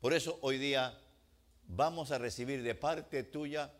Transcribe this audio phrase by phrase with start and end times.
[0.00, 0.98] Por eso hoy día
[1.66, 3.70] vamos a recibir de parte tuya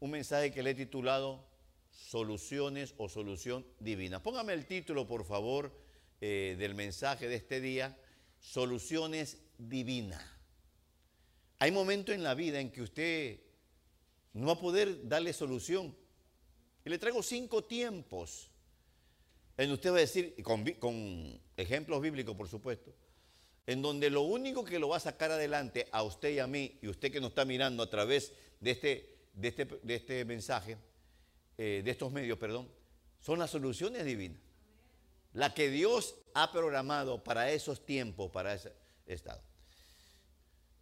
[0.00, 1.46] un mensaje que le he titulado
[1.92, 4.20] Soluciones o Solución Divina.
[4.20, 5.72] Póngame el título, por favor,
[6.20, 7.96] eh, del mensaje de este día,
[8.40, 10.24] Soluciones Divinas.
[11.60, 13.40] Hay momentos en la vida en que usted
[14.32, 15.96] no va a poder darle solución.
[16.84, 18.50] Y le traigo cinco tiempos
[19.56, 22.92] en usted va a decir, con, con ejemplos bíblicos por supuesto,
[23.66, 26.78] en donde lo único que lo va a sacar adelante a usted y a mí,
[26.82, 30.76] y usted que nos está mirando a través de este, de este, de este mensaje,
[31.58, 32.68] eh, de estos medios, perdón,
[33.20, 34.38] son las soluciones divinas.
[35.32, 38.72] La que Dios ha programado para esos tiempos, para ese
[39.06, 39.40] estado.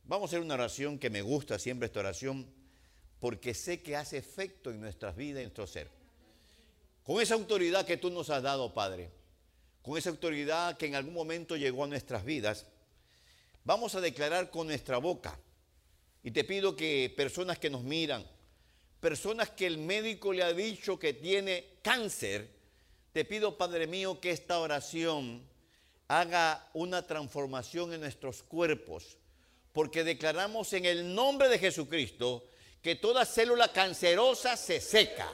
[0.05, 2.47] Vamos a hacer una oración que me gusta siempre esta oración,
[3.21, 5.89] porque sé que hace efecto en nuestras vidas, en nuestro ser.
[7.05, 9.11] Con esa autoridad que tú nos has dado, Padre,
[9.83, 12.67] con esa autoridad que en algún momento llegó a nuestras vidas,
[13.65, 15.39] vamos a declarar con nuestra boca.
[16.23, 18.25] Y te pido que personas que nos miran,
[19.01, 22.49] personas que el médico le ha dicho que tiene cáncer,
[23.13, 25.43] te pido, Padre mío, que esta oración
[26.09, 29.17] haga una transformación en nuestros cuerpos,
[29.73, 32.45] porque declaramos en el nombre de Jesucristo
[32.83, 35.33] que toda célula cancerosa se seca,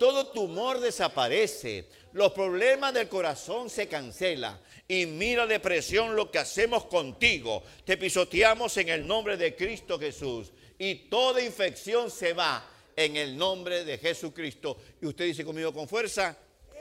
[0.00, 4.58] todo tumor desaparece, los problemas del corazón se cancelan.
[4.88, 7.62] Y mira depresión lo que hacemos contigo.
[7.84, 10.52] Te pisoteamos en el nombre de Cristo Jesús.
[10.78, 14.78] Y toda infección se va en el nombre de Jesucristo.
[15.02, 16.34] Y usted dice conmigo con fuerza,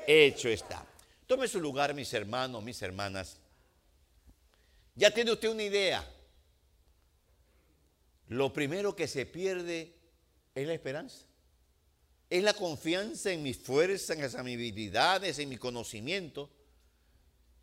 [0.08, 0.88] hecho está.
[1.28, 3.38] Tome su lugar, mis hermanos, mis hermanas.
[4.95, 6.09] Ya tiene usted una idea.
[8.30, 9.94] Lo primero que se pierde
[10.56, 11.29] es la esperanza.
[12.30, 16.50] Es la confianza en mis fuerzas, en mis habilidades, en mi conocimiento.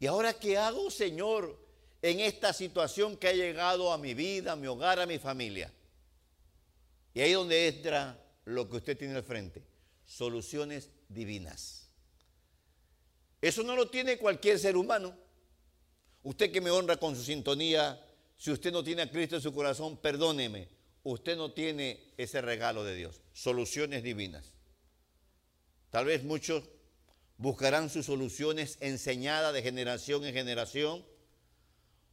[0.01, 1.65] ¿Y ahora qué hago, Señor,
[2.03, 5.73] en esta situación que ha llegado a mi vida, a mi hogar, a mi familia?
[7.15, 9.63] Y ahí donde entra lo que usted tiene al frente,
[10.05, 11.89] soluciones divinas.
[13.41, 15.17] Eso no lo tiene cualquier ser humano.
[16.25, 18.05] Usted que me honra con su sintonía,
[18.37, 20.69] si usted no tiene a Cristo en su corazón, perdóneme,
[21.05, 24.56] usted no tiene ese regalo de Dios, soluciones divinas.
[25.97, 26.63] Tal vez muchos
[27.39, 31.03] buscarán sus soluciones enseñadas de generación en generación.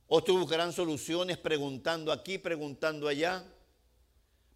[0.08, 3.44] Otros buscarán soluciones preguntando aquí, preguntando allá.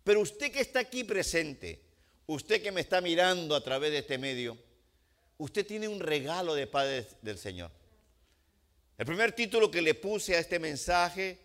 [0.06, 1.84] Pero usted que está aquí presente,
[2.26, 4.58] usted que me está mirando a través de este medio,
[5.40, 7.70] usted tiene un regalo de Padre del Señor.
[8.98, 11.38] El primer título que le puse a este mensaje,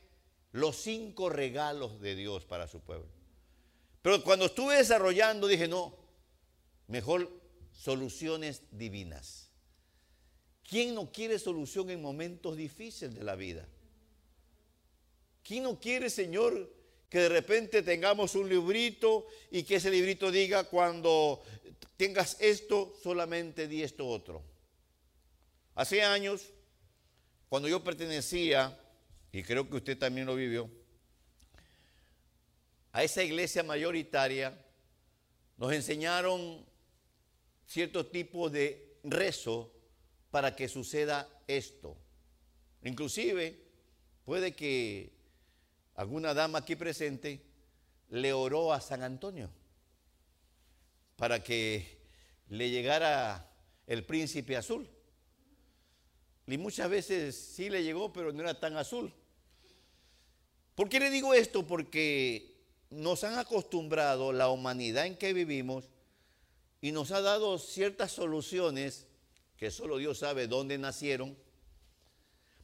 [0.52, 3.08] los cinco regalos de Dios para su pueblo.
[4.02, 5.96] Pero cuando estuve desarrollando dije, no,
[6.86, 7.41] mejor
[7.72, 9.50] soluciones divinas.
[10.68, 13.68] ¿Quién no quiere solución en momentos difíciles de la vida?
[15.42, 16.72] ¿Quién no quiere, Señor,
[17.08, 21.42] que de repente tengamos un librito y que ese librito diga cuando
[21.96, 24.42] tengas esto, solamente di esto otro?
[25.74, 26.50] Hace años,
[27.48, 28.78] cuando yo pertenecía,
[29.32, 30.70] y creo que usted también lo vivió,
[32.92, 34.56] a esa iglesia mayoritaria,
[35.56, 36.64] nos enseñaron
[37.72, 39.72] cierto tipo de rezo
[40.30, 41.96] para que suceda esto.
[42.82, 43.58] Inclusive
[44.26, 45.10] puede que
[45.94, 47.40] alguna dama aquí presente
[48.10, 49.50] le oró a San Antonio
[51.16, 51.98] para que
[52.50, 53.50] le llegara
[53.86, 54.86] el príncipe azul.
[56.46, 59.14] Y muchas veces sí le llegó, pero no era tan azul.
[60.74, 61.66] ¿Por qué le digo esto?
[61.66, 62.54] Porque
[62.90, 65.88] nos han acostumbrado la humanidad en que vivimos
[66.82, 69.06] y nos ha dado ciertas soluciones
[69.56, 71.38] que solo Dios sabe dónde nacieron.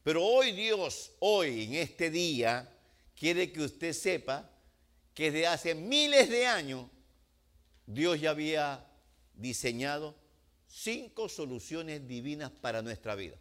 [0.03, 2.69] Pero hoy Dios, hoy en este día,
[3.15, 4.51] quiere que usted sepa
[5.15, 6.91] que desde hace miles de años
[7.87, 8.85] Dios ya había
[9.35, 10.17] diseñado
[10.67, 13.37] cinco soluciones divinas para nuestra vida.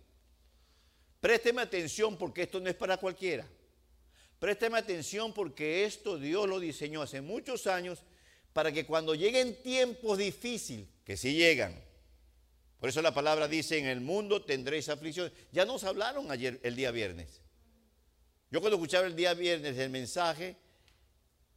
[1.19, 3.47] Présteme atención porque esto no es para cualquiera.
[4.37, 8.03] Présteme atención porque esto Dios lo diseñó hace muchos años
[8.57, 11.79] para que cuando lleguen tiempos difíciles, que sí llegan,
[12.79, 15.31] por eso la palabra dice, en el mundo tendréis aflicción.
[15.51, 17.43] Ya nos hablaron ayer, el día viernes.
[18.49, 20.57] Yo cuando escuchaba el día viernes el mensaje,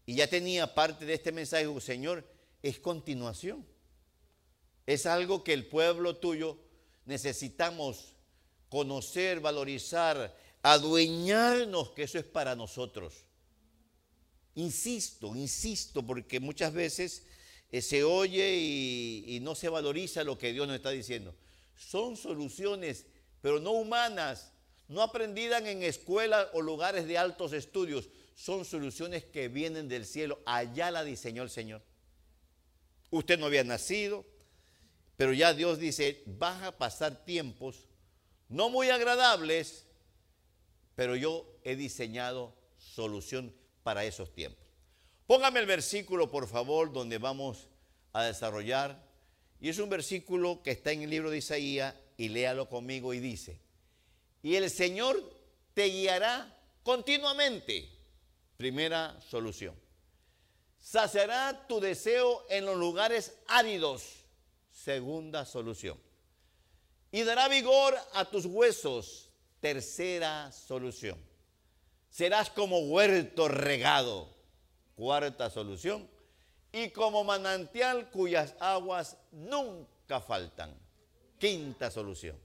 [0.05, 2.23] y ya tenía parte de este mensaje, digo, Señor,
[2.62, 3.67] es continuación.
[4.85, 6.58] Es algo que el pueblo tuyo
[7.06, 8.14] necesitamos
[8.69, 13.25] conocer, valorizar, adueñarnos, que eso es para nosotros.
[14.55, 17.25] Insisto, insisto, porque muchas veces
[17.70, 21.35] eh, se oye y, y no se valoriza lo que Dios nos está diciendo.
[21.76, 23.06] Son soluciones,
[23.41, 24.52] pero no humanas,
[24.88, 30.41] no aprendidas en escuelas o lugares de altos estudios, son soluciones que vienen del cielo.
[30.47, 31.82] Allá la diseñó el Señor.
[33.11, 34.25] Usted no había nacido,
[35.17, 37.87] pero ya Dios dice, vas a pasar tiempos
[38.50, 39.87] no muy agradables,
[40.97, 43.55] pero yo he diseñado solución
[43.90, 44.64] para esos tiempos.
[45.26, 47.66] Póngame el versículo, por favor, donde vamos
[48.12, 49.04] a desarrollar.
[49.60, 53.19] Y es un versículo que está en el libro de Isaías y léalo conmigo y
[53.19, 53.60] dice,
[54.44, 55.20] y el Señor
[55.75, 57.90] te guiará continuamente.
[58.56, 59.75] Primera solución.
[60.78, 64.25] Saciará tu deseo en los lugares áridos.
[64.70, 65.98] Segunda solución.
[67.10, 69.31] Y dará vigor a tus huesos.
[69.60, 71.30] Tercera solución.
[72.11, 74.29] Serás como huerto regado.
[74.97, 76.09] Cuarta solución.
[76.73, 80.77] Y como manantial cuyas aguas nunca faltan.
[81.39, 82.37] Quinta solución.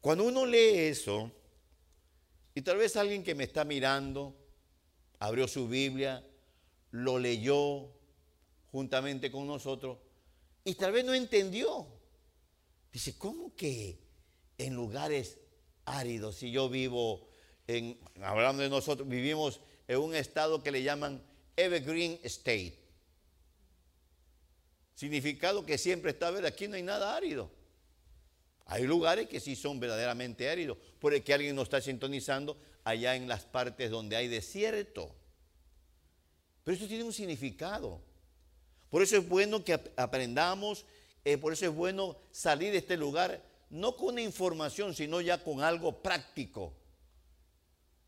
[0.00, 1.30] Cuando uno lee eso,
[2.54, 4.36] y tal vez alguien que me está mirando,
[5.20, 6.26] abrió su Biblia,
[6.90, 7.88] lo leyó
[8.72, 9.98] juntamente con nosotros,
[10.64, 11.86] y tal vez no entendió.
[12.92, 13.98] Dice, ¿cómo que
[14.58, 15.38] en lugares
[15.84, 17.31] áridos, si yo vivo
[18.22, 21.22] hablando de nosotros, vivimos en un estado que le llaman
[21.56, 22.78] Evergreen State?
[24.94, 27.50] Significado que siempre está verde, aquí no hay nada árido.
[28.66, 33.44] Hay lugares que sí son verdaderamente áridos, porque alguien nos está sintonizando allá en las
[33.44, 35.14] partes donde hay desierto.
[36.64, 38.00] Pero eso tiene un significado.
[38.90, 40.84] Por eso es bueno que aprendamos,
[41.24, 45.62] eh, por eso es bueno salir de este lugar, no con información, sino ya con
[45.62, 46.74] algo práctico.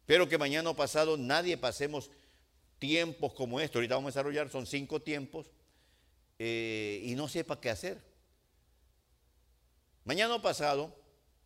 [0.06, 2.10] Pero que mañana o pasado nadie pasemos
[2.78, 3.78] tiempos como esto.
[3.78, 5.50] Ahorita vamos a desarrollar, son cinco tiempos,
[6.38, 8.02] eh, y no sepa qué hacer.
[10.04, 10.94] Mañana pasado,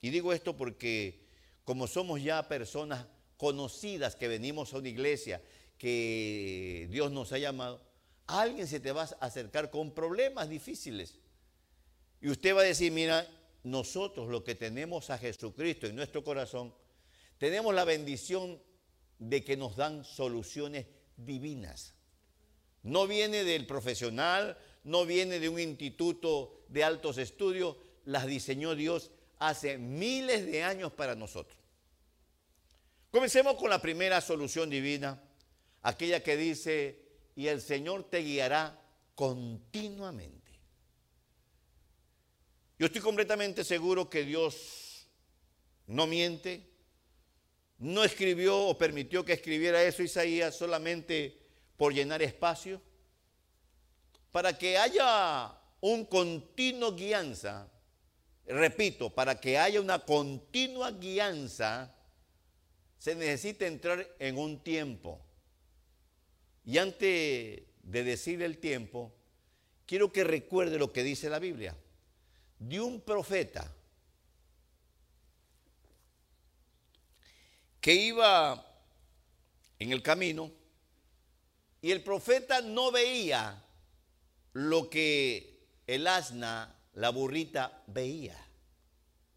[0.00, 1.26] y digo esto porque
[1.64, 3.06] como somos ya personas
[3.37, 5.40] conocidas que venimos a una iglesia,
[5.76, 7.81] que Dios nos ha llamado,
[8.26, 11.19] alguien se te va a acercar con problemas difíciles.
[12.20, 13.28] Y usted va a decir, mira,
[13.62, 16.75] nosotros lo que tenemos a Jesucristo en nuestro corazón,
[17.38, 18.61] tenemos la bendición
[19.19, 20.87] de que nos dan soluciones
[21.17, 21.94] divinas.
[22.82, 29.11] No viene del profesional, no viene de un instituto de altos estudios, las diseñó Dios
[29.38, 31.58] hace miles de años para nosotros.
[33.11, 35.23] Comencemos con la primera solución divina,
[35.82, 37.02] aquella que dice,
[37.37, 38.81] y el Señor te guiará
[39.14, 40.38] continuamente.
[42.79, 45.08] Yo estoy completamente seguro que Dios
[45.87, 46.68] no miente,
[47.78, 51.38] no escribió o permitió que escribiera eso Isaías solamente
[51.76, 52.80] por llenar espacio,
[54.32, 57.70] para que haya un continuo guianza
[58.48, 61.94] repito, para que haya una continua guianza,
[62.98, 65.20] se necesita entrar en un tiempo.
[66.64, 69.14] Y antes de decir el tiempo,
[69.86, 71.76] quiero que recuerde lo que dice la Biblia.
[72.58, 73.72] De un profeta
[77.88, 78.62] que iba
[79.79, 80.52] en el camino
[81.81, 83.64] y el profeta no veía
[84.52, 88.37] lo que el asna la burrita veía.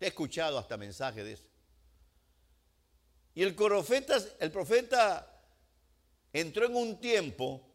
[0.02, 1.46] He escuchado hasta mensajes de eso.
[3.36, 5.42] Y el profeta, el profeta
[6.34, 7.66] entró en un tiempo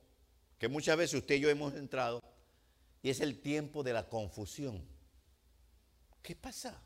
[0.59, 2.23] que muchas veces usted y yo hemos entrado,
[3.01, 4.87] y es el tiempo de la confusión.
[6.21, 6.79] ¿Qué pasa?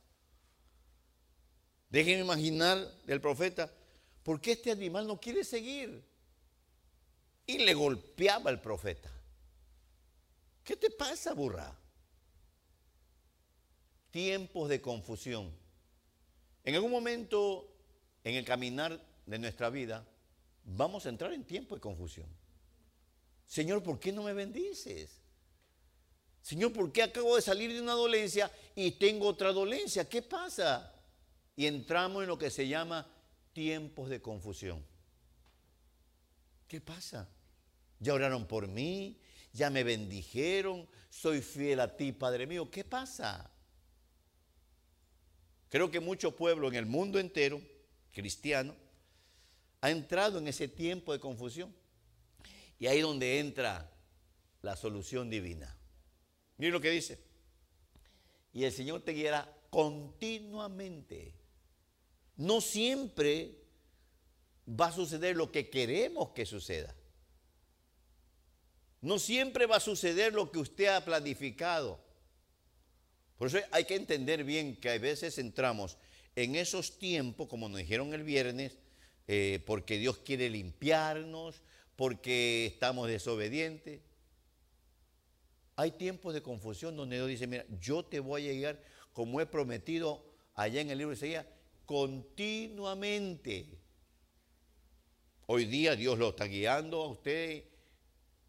[1.89, 3.69] Déjenme imaginar del profeta,
[4.31, 6.05] ¿por qué este animal no quiere seguir?
[7.47, 9.11] Y le golpeaba al profeta.
[10.63, 11.77] ¿Qué te pasa, burra?
[14.13, 15.53] tiempos de confusión.
[16.63, 17.75] En algún momento
[18.23, 20.07] en el caminar de nuestra vida
[20.63, 22.29] vamos a entrar en tiempo de confusión.
[23.47, 25.11] Señor, ¿por qué no me bendices?
[26.41, 30.09] Señor, ¿por qué acabo de salir de una dolencia y tengo otra dolencia?
[30.09, 30.95] ¿Qué pasa?
[31.57, 33.17] Y entramos en lo que se llama
[33.53, 34.85] tiempos de confusión.
[36.69, 37.29] ¿Qué pasa?
[37.99, 39.21] Ya oraron por mí,
[39.53, 42.71] ya me bendijeron, soy fiel a ti, Padre mío.
[42.71, 43.51] ¿Qué pasa?
[45.69, 47.61] Creo que mucho pueblo en el mundo entero,
[48.13, 48.75] cristiano,
[49.81, 51.75] ha entrado en ese tiempo de confusión.
[52.79, 53.91] Y ahí donde entra
[54.63, 55.77] la solución divina.
[56.57, 57.19] Miren lo que dice.
[58.53, 61.40] Y el Señor te guiará continuamente.
[62.41, 63.55] No siempre
[64.67, 66.95] va a suceder lo que queremos que suceda.
[69.03, 72.01] No siempre va a suceder lo que usted ha planificado.
[73.37, 75.99] Por eso hay que entender bien que a veces entramos
[76.35, 78.79] en esos tiempos, como nos dijeron el viernes,
[79.29, 81.61] eh, porque Dios quiere limpiarnos,
[81.95, 84.01] porque estamos desobedientes.
[85.77, 88.83] Hay tiempos de confusión donde Dios dice, mira, yo te voy a llegar
[89.13, 91.45] como he prometido allá en el libro de Isaías,
[91.91, 93.67] continuamente.
[95.47, 97.65] Hoy día Dios lo está guiando a usted,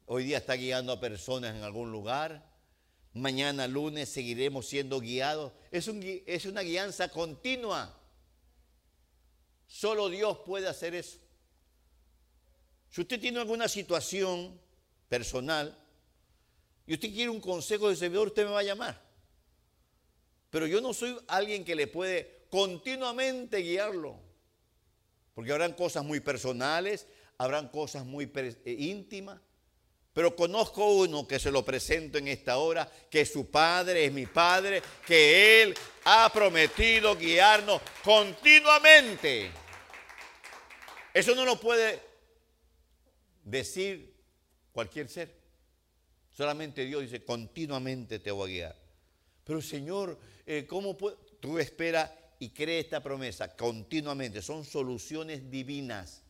[0.06, 2.48] hoy día está guiando a personas en algún lugar,
[3.16, 5.54] mañana lunes seguiremos siendo guiados.
[5.72, 8.00] Es, es una guianza continua.
[9.66, 11.18] Solo Dios puede hacer eso.
[12.92, 14.62] Si usted tiene alguna situación
[15.10, 15.76] personal
[16.86, 19.02] y usted quiere un consejo de servidor, usted me va a llamar.
[20.52, 24.20] Pero yo no soy alguien que le puede continuamente guiarlo.
[25.34, 27.08] Porque habrán cosas muy personales,
[27.40, 29.40] habrán cosas muy eh, íntimas.
[30.14, 34.26] Pero conozco uno que se lo presento en esta hora, que su padre es mi
[34.26, 39.50] padre, que él ha prometido guiarnos continuamente.
[41.14, 42.02] Eso no lo puede
[43.46, 44.14] decir
[44.74, 45.34] cualquier ser.
[46.30, 48.76] Solamente Dios dice, continuamente te voy a guiar.
[49.46, 51.18] Pero Señor, eh, ¿cómo puedo?
[51.40, 54.42] Tú espera y cree esta promesa continuamente.
[54.42, 56.24] Son soluciones divinas.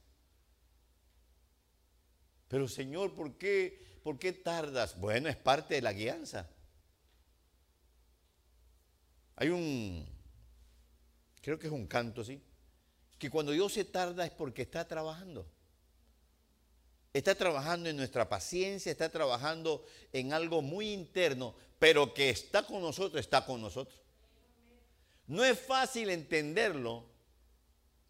[2.49, 4.99] Pero Señor, ¿por qué, ¿por qué tardas?
[4.99, 6.49] Bueno, es parte de la guianza.
[9.37, 10.05] Hay un,
[11.41, 12.43] creo que es un canto, ¿sí?
[13.17, 15.49] Que cuando Dios se tarda es porque está trabajando.
[17.13, 22.81] Está trabajando en nuestra paciencia, está trabajando en algo muy interno, pero que está con
[22.81, 24.00] nosotros, está con nosotros.
[25.31, 27.05] No es fácil entenderlo,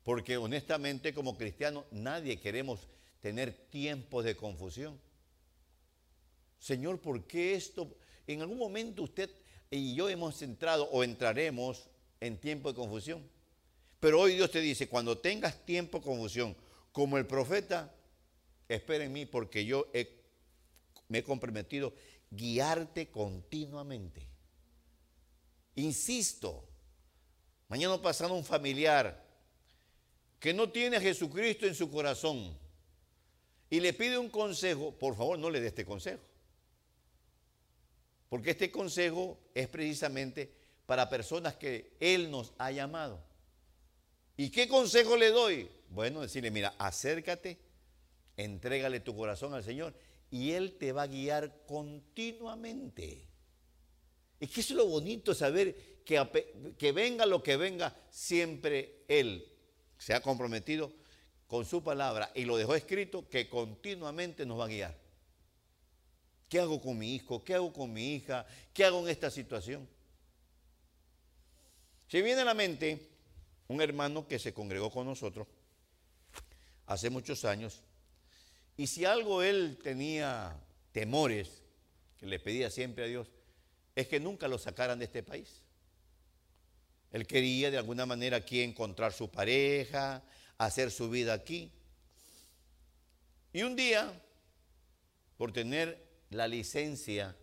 [0.01, 2.88] porque honestamente como cristianos nadie queremos
[3.20, 5.00] tener tiempos de confusión.
[6.58, 7.96] Señor, ¿por qué esto?
[8.25, 9.30] En algún momento usted
[9.70, 13.22] y yo hemos entrado o entraremos en tiempo de confusión.
[14.00, 16.58] Pero hoy Dios te dice, cuando tengas tiempo de confusión,
[16.92, 17.94] como el profeta,
[18.68, 19.86] espera en mí porque yo
[21.08, 21.94] me he comprometido
[22.32, 24.28] guiarte continuamente.
[25.75, 26.68] Insisto,
[27.72, 29.24] mañana pasando un familiar
[30.42, 32.54] que no tiene a Jesucristo en su corazón
[33.70, 36.22] y le pide un consejo, por favor no le dé este consejo.
[38.28, 40.51] Porque este consejo es precisamente
[40.86, 43.24] para personas que Él nos ha llamado.
[44.36, 45.70] ¿Y qué consejo le doy?
[45.92, 47.58] Bueno, decirle, mira, acércate
[48.36, 49.94] Entrégale tu corazón al Señor
[50.30, 53.32] y Él te va a guiar continuamente.
[54.42, 59.48] Es que es lo bonito saber que, venga lo que venga, siempre Él
[59.98, 60.91] se ha comprometido
[61.48, 64.98] con su palabra y lo dejó escrito que continuamente nos va a guiar.
[66.50, 67.43] ¿Qué hago con mi hijo?
[67.43, 68.46] ¿Qué hago con mi hija?
[68.74, 69.88] ¿Qué hago en esta situación?
[72.08, 73.08] Se viene a la mente
[73.67, 75.48] un hermano que se congregó con nosotros
[76.88, 77.81] hace muchos años
[78.81, 80.60] y si algo él tenía
[80.91, 81.62] temores,
[82.17, 83.27] que le pedía siempre a Dios,
[83.96, 85.61] es que nunca lo sacaran de este país.
[87.12, 90.24] Él quería de alguna manera aquí encontrar su pareja,
[90.58, 91.72] hacer su vida aquí.
[93.51, 94.22] Y un día,
[95.38, 97.36] por tener la licencia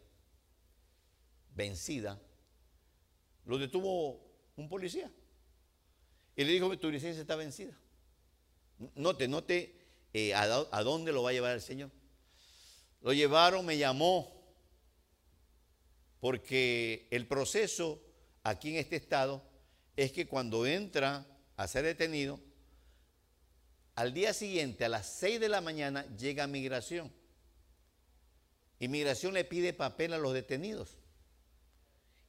[1.54, 2.18] vencida,
[3.44, 4.24] lo detuvo
[4.56, 5.10] un policía.
[6.34, 7.76] Y le dijo, tu licencia está vencida.
[8.94, 9.74] Note, note
[10.14, 10.46] eh, a,
[10.82, 11.90] dónde lo va a llevar el Señor.
[13.02, 14.32] Lo llevaron, me llamó,
[16.20, 18.00] porque el proceso
[18.42, 19.47] aquí en este estado
[19.98, 21.26] es que cuando entra
[21.56, 22.38] a ser detenido,
[23.96, 27.12] al día siguiente, a las 6 de la mañana, llega migración.
[28.78, 30.98] Inmigración le pide papel a los detenidos.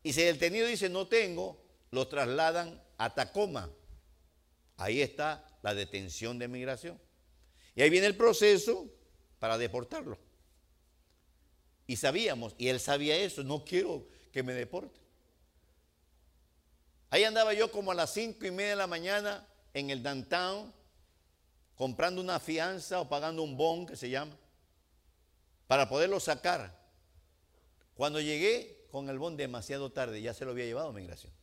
[0.02, 3.72] Y si el detenido dice no tengo, lo trasladan a Tacoma.
[4.78, 7.00] Ahí está la detención de migración.
[7.76, 8.92] Y ahí viene el proceso
[9.38, 10.18] para deportarlo.
[11.86, 15.00] Y sabíamos, y él sabía eso, no quiero que me deporte.
[17.10, 20.74] Ahí andaba yo como a las cinco y media de la mañana en el downtown,
[21.76, 24.38] comprando una fianza o pagando un bon que se llama,
[25.68, 26.78] para poderlo sacar.
[27.96, 31.34] Cuando llegué con el bon demasiado tarde, ya se lo había llevado a migración.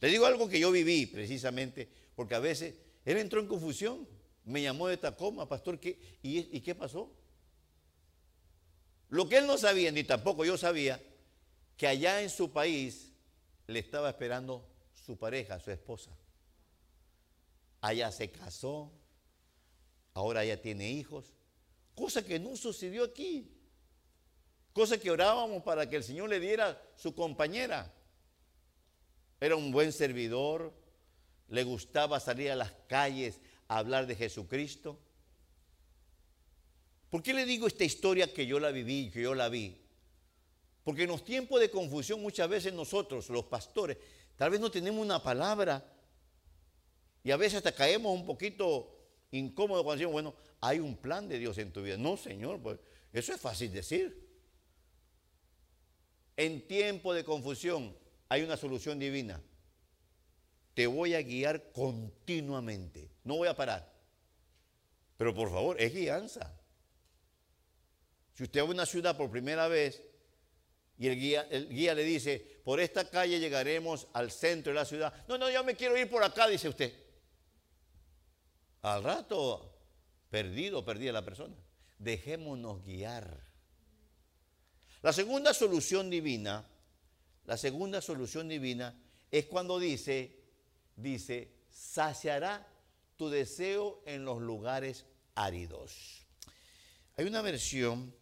[0.00, 2.74] Le digo algo que yo viví precisamente, porque a veces
[3.04, 4.06] él entró en confusión.
[4.44, 6.18] Me llamó de Tacoma, pastor, ¿qué?
[6.22, 7.12] ¿Y, qué pasó?
[9.08, 11.02] Lo que él no sabía, ni tampoco yo sabía,
[11.76, 13.07] que allá en su país
[13.68, 16.10] le estaba esperando su pareja, su esposa.
[17.80, 18.90] Allá se casó,
[20.14, 21.32] ahora ya tiene hijos,
[21.94, 23.54] cosa que no sucedió aquí.
[24.72, 27.92] Cosa que orábamos para que el Señor le diera su compañera.
[29.40, 30.72] era un buen servidor,
[31.48, 34.98] le gustaba salir a las calles a hablar de Jesucristo.
[37.10, 39.87] ¿Por qué le digo esta historia que yo la viví, que yo la vi?
[40.88, 43.98] Porque en los tiempos de confusión muchas veces nosotros, los pastores,
[44.36, 45.84] tal vez no tenemos una palabra
[47.22, 48.96] y a veces hasta caemos un poquito
[49.30, 51.98] incómodos cuando decimos, bueno, hay un plan de Dios en tu vida.
[51.98, 52.78] No, Señor, pues
[53.12, 54.30] eso es fácil decir.
[56.38, 57.94] En tiempo de confusión
[58.30, 59.42] hay una solución divina.
[60.72, 63.10] Te voy a guiar continuamente.
[63.24, 63.92] No voy a parar.
[65.18, 66.58] Pero por favor, es guianza.
[68.32, 70.08] Si usted va a una ciudad por primera vez
[70.98, 75.14] y el guía, le dice, por esta calle llegaremos al centro de la ciudad.
[75.28, 76.92] No, no, yo me quiero ir por acá, dice usted.
[78.82, 79.78] Al rato,
[80.28, 81.54] perdido, perdida la persona.
[81.98, 83.46] Dejémonos guiar.
[85.02, 86.68] La segunda solución divina,
[87.44, 89.00] la segunda solución divina
[89.30, 90.42] es cuando dice,
[90.96, 92.66] dice, saciará
[93.16, 96.26] tu deseo en los lugares áridos.
[97.16, 98.12] Hay una versión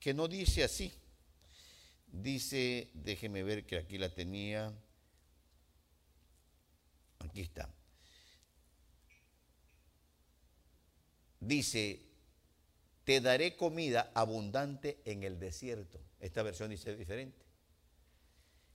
[0.00, 0.92] que no dice así.
[2.12, 4.70] Dice, déjeme ver que aquí la tenía.
[7.20, 7.68] Aquí está.
[11.40, 12.00] Dice,
[13.04, 15.98] te daré comida abundante en el desierto.
[16.20, 17.42] Esta versión dice diferente.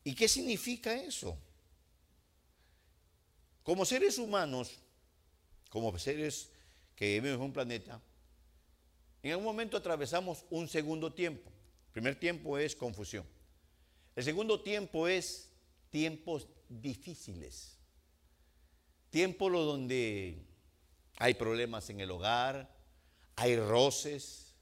[0.03, 1.37] ¿Y qué significa eso?
[3.61, 4.79] Como seres humanos,
[5.69, 6.49] como seres
[6.95, 8.01] que vivimos en un planeta,
[9.21, 11.51] en algún momento atravesamos un segundo tiempo.
[11.97, 13.25] Primer tiempo es confusión.
[14.15, 15.49] El segundo tiempo es
[15.89, 17.75] tiempos difíciles.
[19.09, 20.45] Tiempo donde
[21.17, 22.71] hay problemas en el hogar,
[23.35, 24.53] hay roces,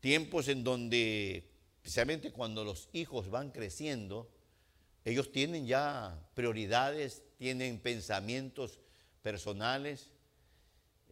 [0.00, 4.32] tiempos en donde, especialmente cuando los hijos van creciendo,
[5.04, 8.78] ellos tienen ya prioridades, tienen pensamientos
[9.20, 10.08] personales,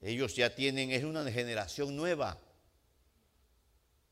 [0.01, 2.41] ellos ya tienen, es una generación nueva.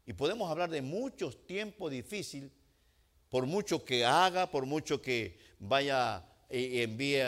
[0.09, 2.51] Y podemos hablar de muchos tiempos difíciles,
[3.29, 7.21] por mucho que haga, por mucho que vaya y envíe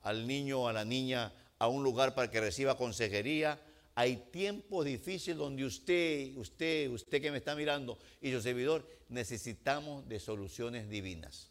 [0.00, 3.60] al niño o a la niña a un lugar para que reciba consejería.
[3.96, 10.08] Hay tiempos difíciles donde usted, usted, usted que me está mirando y su servidor necesitamos
[10.08, 11.50] de soluciones divinas.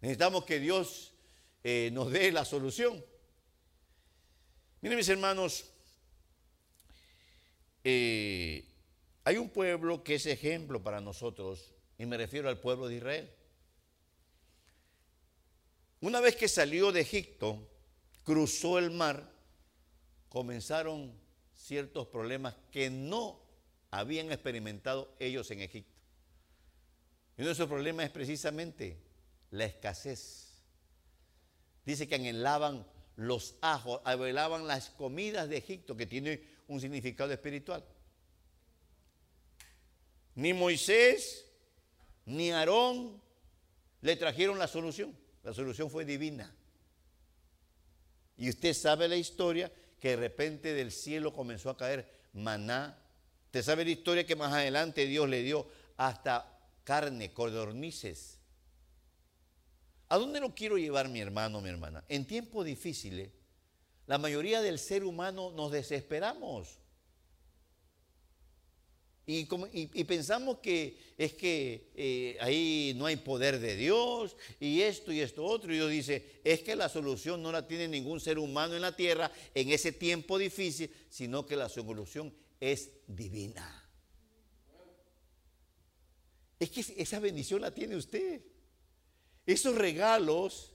[0.00, 1.12] Necesitamos que Dios
[1.62, 3.04] eh, nos dé la solución.
[4.80, 5.70] Miren mis hermanos,
[7.84, 8.73] eh,
[9.24, 13.30] hay un pueblo que es ejemplo para nosotros y me refiero al pueblo de Israel.
[16.00, 17.66] Una vez que salió de Egipto,
[18.24, 19.32] cruzó el mar,
[20.28, 21.14] comenzaron
[21.54, 23.40] ciertos problemas que no
[23.90, 25.98] habían experimentado ellos en Egipto.
[27.38, 28.98] Y uno de esos problemas es precisamente
[29.50, 30.62] la escasez.
[31.86, 37.84] Dice que anhelaban los ajos, anhelaban las comidas de Egipto, que tiene un significado espiritual.
[40.34, 41.44] Ni Moisés
[42.26, 43.20] ni Aarón
[44.00, 45.16] le trajeron la solución.
[45.42, 46.54] La solución fue divina.
[48.36, 49.70] Y usted sabe la historia
[50.00, 52.98] que de repente del cielo comenzó a caer maná.
[53.46, 55.66] Usted sabe la historia que más adelante Dios le dio
[55.96, 58.38] hasta carne, codornices.
[60.08, 62.04] ¿A dónde lo quiero llevar mi hermano, mi hermana?
[62.08, 63.30] En tiempos difíciles,
[64.06, 66.78] la mayoría del ser humano nos desesperamos.
[69.26, 75.20] Y, pensamos que es que eh, ahí no hay poder de Dios y esto y
[75.20, 75.72] esto otro.
[75.72, 78.94] Y Dios dice, es que la solución no la tiene ningún ser humano en la
[78.94, 83.80] tierra en ese tiempo difícil, sino que la solución es divina.
[86.58, 88.42] Es que esa bendición la tiene usted.
[89.46, 90.72] Esos regalos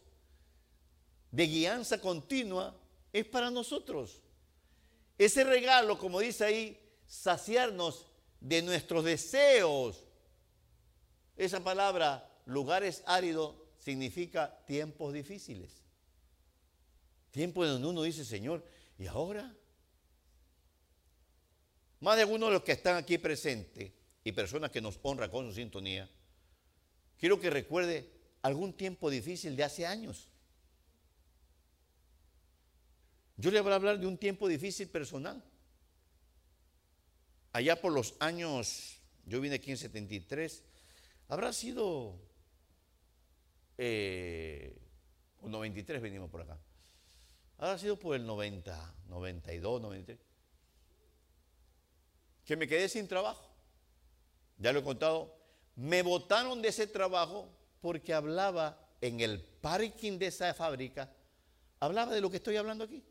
[1.32, 2.76] de guianza continua
[3.14, 4.22] es para nosotros.
[5.20, 8.08] Ese regalo, como dice ahí, saciarnos
[8.40, 10.06] de nuestros deseos.
[11.36, 15.84] Esa palabra, lugares áridos, significa tiempos difíciles.
[17.32, 18.64] Tiempos donde uno dice, Señor,
[18.98, 19.56] ¿y ahora?
[22.00, 23.92] Más de algunos de los que están aquí presentes
[24.24, 26.10] y personas que nos honran con su sintonía,
[27.18, 28.10] quiero que recuerde
[28.42, 30.30] algún tiempo difícil de hace años.
[33.38, 35.42] Yo le voy a hablar de un tiempo difícil personal
[37.54, 40.64] allá por los años, yo vine aquí en 73,
[41.28, 42.20] habrá sido,
[43.78, 44.78] eh,
[45.42, 46.58] 93 venimos por acá,
[47.58, 50.20] habrá sido por el 90, 92, 93,
[52.46, 53.48] que me quedé sin trabajo.
[54.58, 55.38] Ya lo he contado,
[55.76, 61.14] me botaron de ese trabajo porque hablaba en el parking de esa fábrica,
[61.80, 63.02] hablaba de lo que estoy hablando aquí.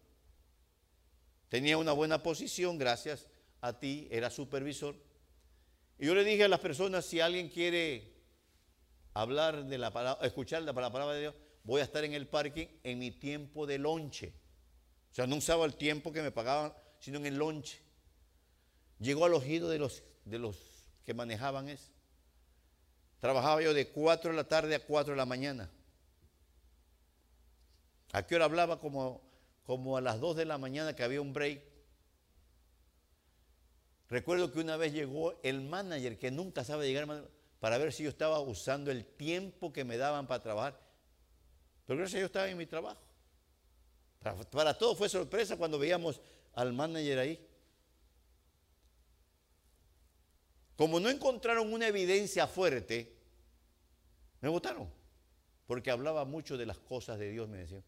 [1.48, 3.26] Tenía una buena posición, gracias
[3.60, 4.94] a ti, era supervisor.
[5.98, 8.14] Y yo le dije a las personas, si alguien quiere
[9.14, 12.66] hablar de la palabra, escuchar la palabra de Dios, voy a estar en el parking
[12.84, 14.32] en mi tiempo de lonche.
[15.10, 17.80] O sea, no usaba el tiempo que me pagaban, sino en el lonche.
[19.00, 20.56] Llegó al oído de los, de los
[21.04, 21.90] que manejaban eso.
[23.20, 25.70] Trabajaba yo de 4 de la tarde a 4 de la mañana.
[28.12, 28.80] ¿A qué hora hablaba?
[28.80, 29.20] Como,
[29.64, 31.62] como a las 2 de la mañana que había un break.
[34.08, 37.28] Recuerdo que una vez llegó el manager que nunca sabe llegar
[37.60, 40.80] para ver si yo estaba usando el tiempo que me daban para trabajar.
[41.86, 43.00] Pero gracias a Dios estaba en mi trabajo.
[44.20, 46.20] Para, para todos fue sorpresa cuando veíamos
[46.54, 47.48] al manager ahí.
[50.76, 53.14] Como no encontraron una evidencia fuerte,
[54.40, 54.88] me votaron.
[55.66, 57.84] Porque hablaba mucho de las cosas de Dios, me decían.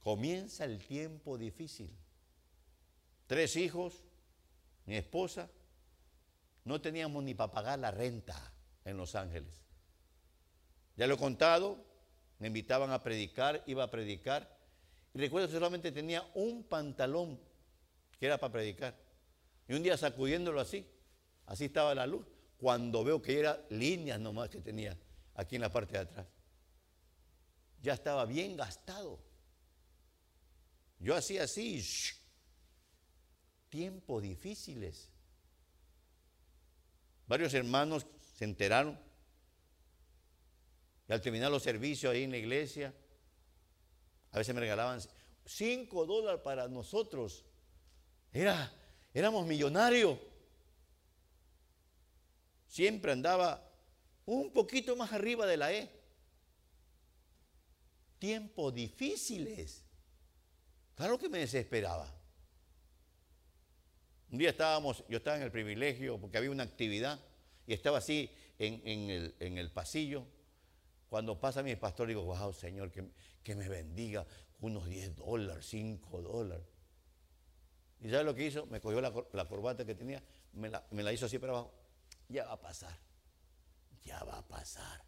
[0.00, 1.94] Comienza el tiempo difícil.
[3.26, 4.02] Tres hijos,
[4.86, 5.50] mi esposa,
[6.64, 8.52] no teníamos ni para pagar la renta
[8.84, 9.62] en Los Ángeles.
[10.96, 11.84] Ya lo he contado,
[12.38, 14.58] me invitaban a predicar, iba a predicar.
[15.12, 17.40] Y recuerdo que solamente tenía un pantalón
[18.18, 18.96] que era para predicar.
[19.68, 20.86] Y un día sacudiéndolo así,
[21.46, 22.26] así estaba la luz,
[22.58, 24.96] cuando veo que era líneas nomás que tenía
[25.34, 26.26] aquí en la parte de atrás.
[27.82, 29.18] Ya estaba bien gastado.
[30.98, 31.82] Yo hacía así,
[33.74, 35.10] tiempos difíciles.
[37.26, 38.06] Varios hermanos
[38.36, 38.96] se enteraron.
[41.08, 42.94] Y al terminar los servicios ahí en la iglesia,
[44.30, 45.00] a veces me regalaban
[45.44, 47.44] cinco dólares para nosotros.
[48.32, 48.72] Era,
[49.12, 50.20] éramos millonarios.
[52.68, 53.68] Siempre andaba
[54.24, 55.90] un poquito más arriba de la E.
[58.20, 59.82] Tiempos difíciles.
[60.94, 62.23] Claro que me desesperaba.
[64.34, 67.20] Un día estábamos, yo estaba en el privilegio porque había una actividad
[67.68, 69.08] y estaba así en,
[69.40, 70.26] el, pasillo.
[71.08, 74.26] Cuando pasa mi pastor, digo, wow, Señor, que, me bendiga
[74.60, 76.66] unos 10 dólares, 5 dólares.
[78.00, 78.66] ¿Y sabes lo que hizo?
[78.66, 79.12] Me cogió la,
[79.44, 80.20] corbata que tenía,
[80.54, 81.72] me la, me la hizo así para abajo.
[82.28, 82.98] Ya va a pasar,
[84.02, 85.00] ya va a pasar.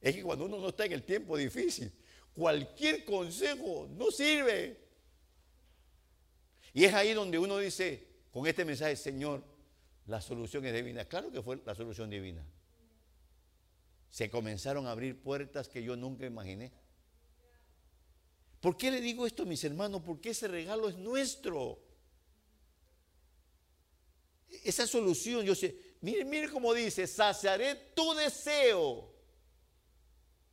[0.00, 1.92] Es que cuando uno no está en el tiempo difícil,
[2.32, 4.85] cualquier consejo no sirve.
[6.76, 9.42] Y es ahí donde uno dice, con este mensaje, Señor,
[10.08, 11.06] la solución es divina.
[11.06, 12.44] Claro que fue la solución divina.
[14.10, 16.70] Se comenzaron a abrir puertas que yo nunca imaginé.
[18.60, 20.02] ¿Por qué le digo esto a mis hermanos?
[20.04, 21.82] Porque ese regalo es nuestro.
[24.62, 29.14] Esa solución, yo sé, mire, mire cómo dice, saciaré tu deseo.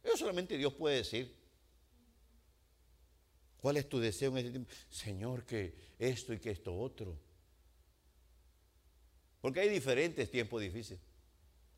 [0.02, 1.43] Eso solamente Dios puede decir.
[3.64, 4.70] ¿Cuál es tu deseo en este tiempo?
[4.90, 7.18] Señor, que esto y que esto otro.
[9.40, 11.00] Porque hay diferentes tiempos difíciles.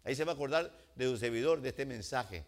[0.03, 2.43] Ahí se va a acordar de un servidor de este mensaje.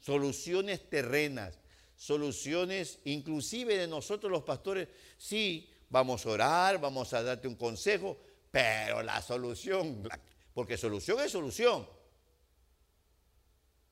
[0.00, 1.60] Soluciones terrenas,
[1.96, 4.88] soluciones inclusive de nosotros los pastores.
[5.16, 10.06] Sí, vamos a orar, vamos a darte un consejo, pero la solución,
[10.52, 11.88] porque solución es solución.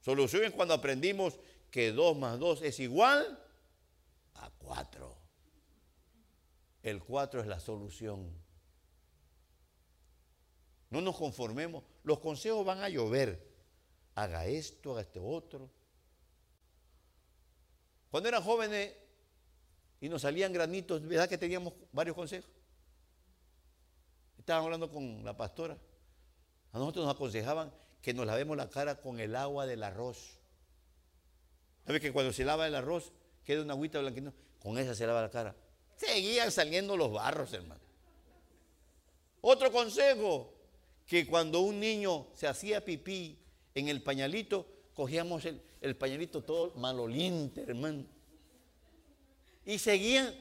[0.02, 3.46] Solución es cuando aprendimos que 2 más 2 es igual
[4.40, 5.16] a cuatro.
[6.82, 8.32] El cuatro es la solución.
[10.90, 11.84] No nos conformemos.
[12.02, 13.46] Los consejos van a llover.
[14.14, 15.70] Haga esto, haga este otro.
[18.10, 18.94] Cuando eran jóvenes
[20.00, 22.50] y nos salían granitos, ¿verdad que teníamos varios consejos?
[24.38, 25.76] Estaban hablando con la pastora.
[26.72, 30.38] A nosotros nos aconsejaban que nos lavemos la cara con el agua del arroz.
[31.84, 33.12] ¿Sabe que cuando se lava el arroz
[33.44, 35.56] queda una agüita blanquita, con esa se lava la cara.
[35.98, 37.80] Seguían saliendo los barros, hermano.
[39.40, 40.54] Otro consejo,
[41.04, 43.36] que cuando un niño se hacía pipí
[43.74, 48.04] en el pañalito, cogíamos el, pañalito todo maloliente, hermano.
[49.66, 50.34] Y seguían.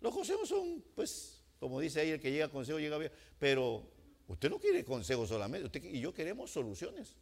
[0.00, 3.12] Los consejos son, pues, como dice ahí, el que llega a consejo llega bien.
[3.38, 3.82] Pero
[4.28, 7.16] usted no quiere consejos solamente, usted y yo queremos soluciones.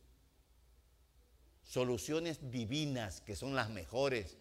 [1.62, 4.36] Soluciones divinas, que son las mejores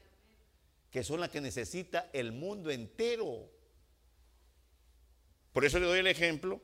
[0.91, 3.49] que son las que necesita el mundo entero.
[5.51, 6.61] Por eso le doy el ejemplo.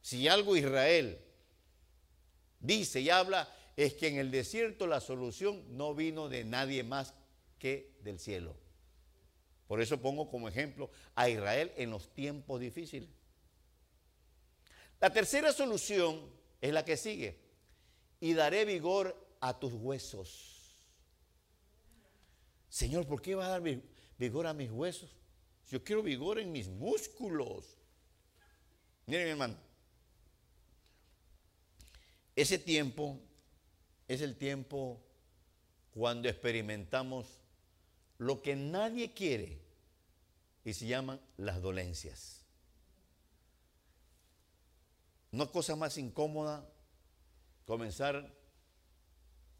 [0.00, 1.18] Si algo Israel
[2.58, 7.14] dice y habla, es que en el desierto la solución no vino de nadie más
[7.58, 8.56] que del cielo.
[9.66, 13.08] Por eso pongo como ejemplo a Israel en los tiempos difíciles.
[15.00, 17.40] La tercera solución es la que sigue.
[18.20, 20.51] y daré vigor a tus huesos.
[22.72, 23.62] Señor, ¿por qué va a dar
[24.16, 25.14] vigor a mis huesos?
[25.68, 27.76] Yo quiero vigor en mis músculos.
[29.04, 29.56] Miren, mi hermano.
[32.34, 33.20] Ese tiempo
[34.08, 35.02] es el tiempo
[35.92, 37.42] cuando experimentamos
[38.16, 39.60] lo que nadie quiere
[40.64, 42.40] y se llaman las dolencias.
[45.30, 46.66] No cosa más incómoda
[47.66, 48.34] comenzar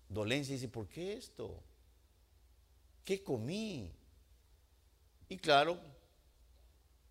[0.08, 1.62] dolencia y decir, ¿por qué esto?
[3.04, 3.90] ¿Qué comí?
[5.28, 5.78] Y claro,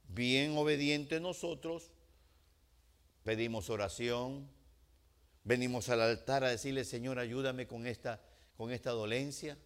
[0.08, 1.92] bien obediente nosotros,
[3.24, 4.48] pedimos oración,
[5.44, 8.22] venimos al altar a decirle, Señor, ayúdame con esta,
[8.56, 9.58] con esta dolencia.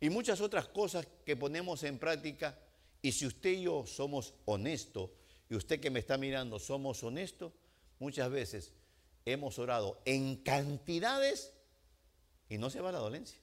[0.00, 2.58] Y muchas otras cosas que ponemos en práctica.
[3.00, 5.10] Y si usted y yo somos honestos,
[5.52, 7.52] y usted que me está mirando somos honestos,
[7.98, 8.72] muchas veces
[9.26, 11.52] hemos orado en cantidades
[12.48, 13.41] y no se va la dolencia.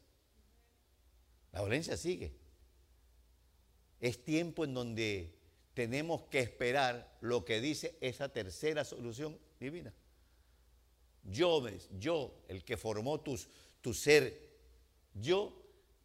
[1.52, 2.34] La dolencia sigue.
[4.00, 5.36] Es tiempo en donde
[5.74, 9.94] tenemos que esperar lo que dice esa tercera solución divina.
[11.24, 11.66] Yo,
[12.00, 13.48] yo, el que formó tus,
[13.82, 14.50] tu ser,
[15.14, 15.54] yo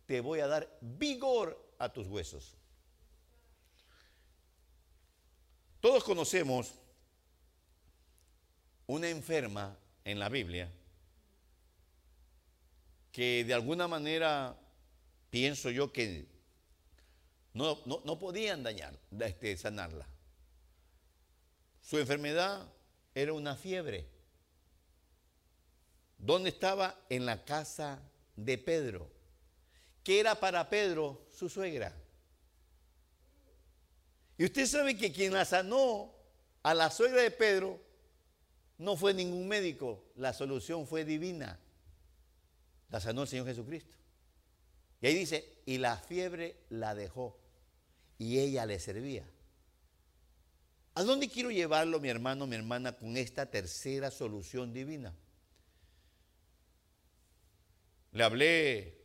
[0.07, 2.57] te voy a dar vigor a tus huesos.
[5.81, 6.73] Todos conocemos
[8.87, 10.71] una enferma en la Biblia
[13.13, 14.59] que de alguna manera
[15.35, 16.29] pienso yo que
[17.55, 20.07] no, no, podían dañar, este, sanarla.
[21.81, 22.73] Su enfermedad
[23.17, 24.07] era una fiebre.
[26.19, 26.97] ¿Dónde estaba?
[27.09, 28.01] En la casa
[28.37, 29.11] de Pedro.
[30.05, 31.93] ¿Qué era para Pedro su suegra?
[34.39, 36.15] Y usted sabe que quien la sanó
[36.63, 37.81] a la suegra de Pedro
[38.79, 41.59] no fue ningún médico, la solución fue divina.
[42.89, 44.04] La sanó el Señor Jesucristo.
[45.05, 47.39] Y ahí dice, y la fiebre la dejó
[48.17, 49.29] y ella le servía.
[50.95, 55.15] ¿A dónde quiero llevarlo, mi hermano, mi hermana, con esta tercera solución divina?
[58.13, 59.05] Le hablé,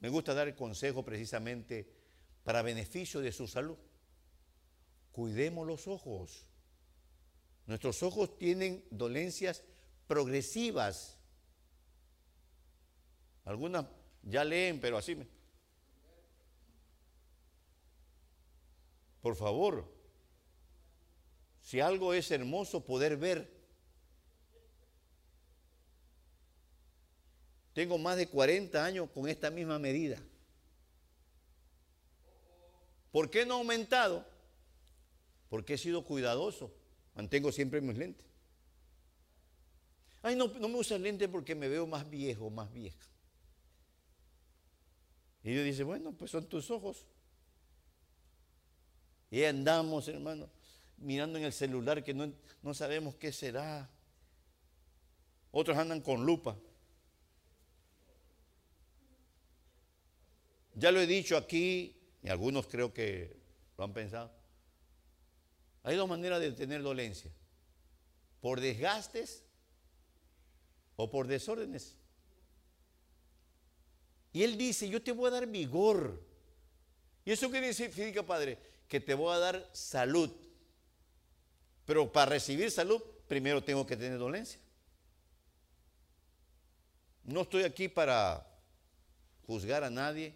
[0.00, 1.86] me gusta dar el consejo precisamente
[2.42, 3.76] para beneficio de su salud.
[5.12, 6.46] Cuidemos los ojos.
[7.66, 9.62] Nuestros ojos tienen dolencias
[10.06, 11.18] progresivas.
[13.44, 13.84] Algunas
[14.26, 15.26] ya leen, pero así me.
[19.22, 19.92] Por favor,
[21.62, 23.50] si algo es hermoso poder ver,
[27.72, 30.20] tengo más de 40 años con esta misma medida.
[33.10, 34.26] ¿Por qué no ha aumentado?
[35.48, 36.72] Porque he sido cuidadoso.
[37.14, 38.26] Mantengo siempre mis lentes.
[40.22, 43.06] Ay, no, no me usa lentes porque me veo más viejo, más vieja.
[45.46, 47.06] Y Dios dice, bueno, pues son tus ojos.
[49.30, 50.50] Y andamos, hermano,
[50.96, 52.32] mirando en el celular que no,
[52.62, 53.88] no sabemos qué será.
[55.52, 56.58] Otros andan con lupa.
[60.74, 63.36] Ya lo he dicho aquí, y algunos creo que
[63.78, 64.32] lo han pensado.
[65.84, 67.30] Hay dos maneras de tener dolencia.
[68.40, 69.44] Por desgastes
[70.96, 71.96] o por desórdenes.
[74.36, 76.22] Y él dice, yo te voy a dar vigor.
[77.24, 78.58] ¿Y eso qué significa, Padre?
[78.86, 80.30] Que te voy a dar salud.
[81.86, 84.60] Pero para recibir salud, primero tengo que tener dolencia.
[87.24, 88.46] No estoy aquí para
[89.46, 90.34] juzgar a nadie,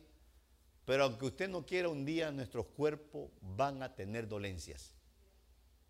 [0.87, 4.95] pero aunque usted no quiera, un día nuestros cuerpos van a tener dolencias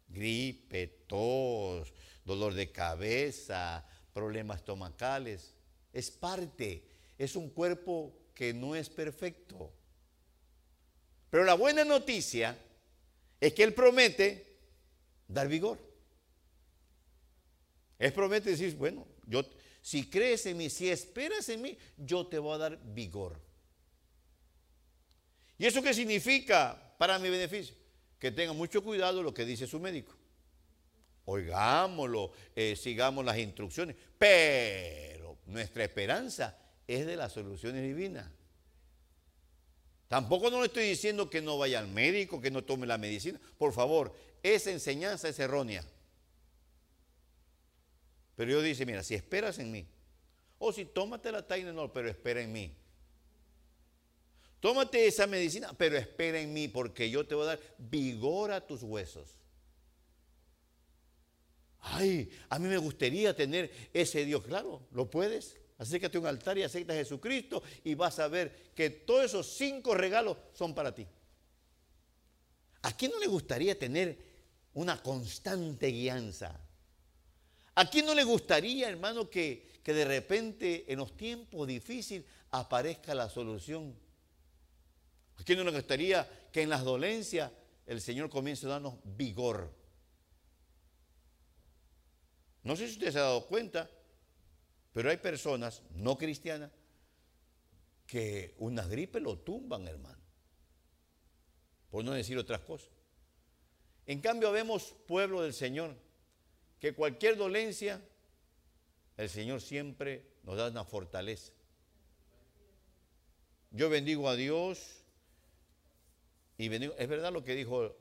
[0.09, 1.95] gripe, tos,
[2.25, 5.55] dolor de cabeza, problemas estomacales.
[5.93, 6.91] Es parte,
[7.25, 9.73] es un cuerpo que no es perfecto.
[11.29, 12.57] Pero la buena noticia
[13.39, 14.57] es que Él promete
[15.29, 15.79] dar vigor.
[17.99, 19.45] Él promete decir, bueno, yo,
[19.83, 23.39] si crees en mí, si esperas en mí, yo te voy a dar vigor.
[25.59, 27.77] ¿Y eso qué significa para mi beneficio?
[28.21, 30.15] que tenga mucho cuidado lo que dice su médico.
[31.25, 36.57] Oigámoslo, eh, sigamos las instrucciones, pero nuestra esperanza
[36.91, 38.29] es de las soluciones divinas.
[40.09, 43.41] Tampoco no le estoy diciendo que no vaya al médico, que no tome la medicina.
[43.59, 45.85] Por favor, esa enseñanza es errónea.
[48.35, 49.87] Pero yo dice, mira, si esperas en mí,
[50.59, 52.75] o si tómate la Tylenol, pero espera en mí.
[54.59, 58.67] Tómate esa medicina, pero espera en mí porque yo te voy a dar vigor a
[58.67, 59.37] tus huesos.
[61.79, 64.45] Ay, a mí me gustaría tener ese Dios.
[64.45, 65.60] Claro, lo puedes.
[65.81, 69.47] Acércate a un altar y acepta a Jesucristo y vas a ver que todos esos
[69.47, 71.07] cinco regalos son para ti.
[72.83, 74.19] ¿A quién no le gustaría tener
[74.75, 76.61] una constante guianza?
[77.75, 83.15] ¿A quién no le gustaría, hermano, que, que de repente en los tiempos difíciles aparezca
[83.15, 83.99] la solución?
[85.39, 87.51] ¿A quién no le gustaría que en las dolencias
[87.87, 89.75] el Señor comience a darnos vigor?
[92.65, 93.91] No sé si usted se ha dado cuenta,
[94.93, 96.71] pero hay personas no cristianas
[98.07, 100.19] que una gripe lo tumban, hermano.
[101.91, 102.91] Por no decir otras cosas.
[104.07, 105.95] En cambio, vemos pueblo del Señor
[106.81, 108.03] que cualquier dolencia,
[109.17, 111.53] el Señor siempre nos da una fortaleza.
[113.71, 115.05] Yo bendigo a Dios
[116.59, 117.95] y bendigo, es verdad lo que dijo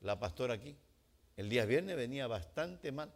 [0.00, 0.76] la pastora aquí.
[1.36, 3.12] El día viernes venía bastante mal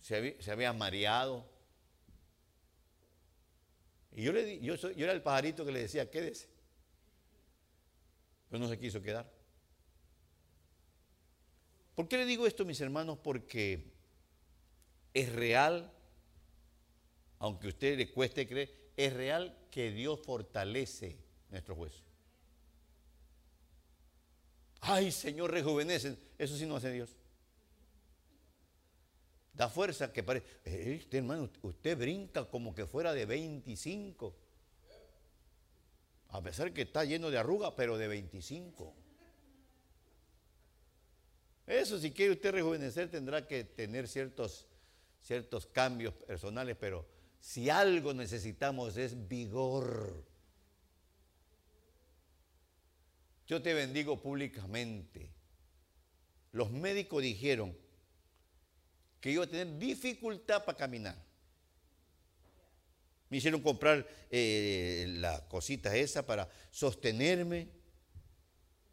[0.00, 1.46] se había, mareado.
[4.12, 6.48] Y yo, le yo, yo era el pajarito que le decía, quédese.
[8.48, 9.30] Pero no se quiso quedar.
[11.94, 13.18] ¿Por qué le digo esto, mis hermanos?
[13.22, 13.92] Porque
[15.12, 15.92] es real,
[17.38, 21.18] aunque a usted le cueste creer, es real que Dios fortalece
[21.50, 22.02] nuestros huesos.
[24.80, 26.18] Ay, Señor, rejuvenecen.
[26.38, 27.14] Eso sí no hace Dios.
[29.52, 30.46] Da fuerza que parece.
[30.64, 34.34] Este hermano, usted brinca como que fuera de 25.
[36.28, 38.94] A pesar que está lleno de arruga, pero de 25.
[41.66, 44.66] Eso, si quiere usted rejuvenecer, tendrá que tener ciertos,
[45.20, 47.06] ciertos cambios personales, pero
[47.40, 50.24] si algo necesitamos es vigor.
[53.46, 55.32] Yo te bendigo públicamente.
[56.52, 57.76] Los médicos dijeron,
[59.20, 61.16] que iba a tener dificultad para caminar.
[63.28, 67.68] Me hicieron comprar eh, la cosita esa para sostenerme.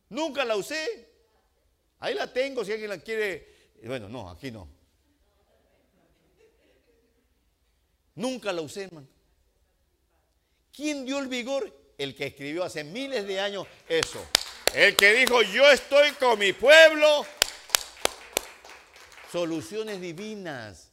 [0.09, 1.09] Nunca la usé.
[1.99, 3.71] Ahí la tengo si alguien la quiere.
[3.83, 4.69] Bueno, no, aquí no.
[8.13, 9.07] Nunca la usé, hermano.
[10.71, 11.73] ¿Quién dio el vigor?
[11.97, 14.23] El que escribió hace miles de años eso.
[14.75, 17.25] El que dijo, yo estoy con mi pueblo
[19.31, 20.91] soluciones divinas.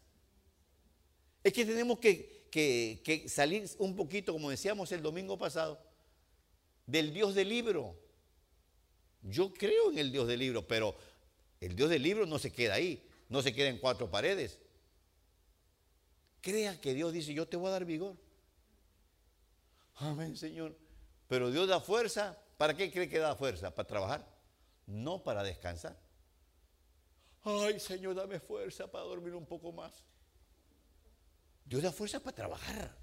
[1.43, 5.81] Es que tenemos que, salir un poquito, como decíamos el domingo pasado,
[6.87, 7.99] del Dios del libro.
[9.23, 10.97] Yo creo en el Dios del libro, pero
[11.61, 14.59] el Dios del libro no se queda ahí, no se queda en cuatro paredes.
[16.41, 18.17] Crea que Dios dice, yo te voy a dar vigor.
[19.97, 20.77] Amén, Señor.
[21.29, 22.39] Pero Dios da fuerza.
[22.59, 23.75] ¿Para qué cree que da fuerza?
[23.75, 24.29] ¿Para trabajar?
[24.87, 26.04] No para descansar.
[27.45, 29.93] Ay, Señor, dame fuerza para dormir un poco más.
[31.67, 32.97] Dios da fuerza para trabajar,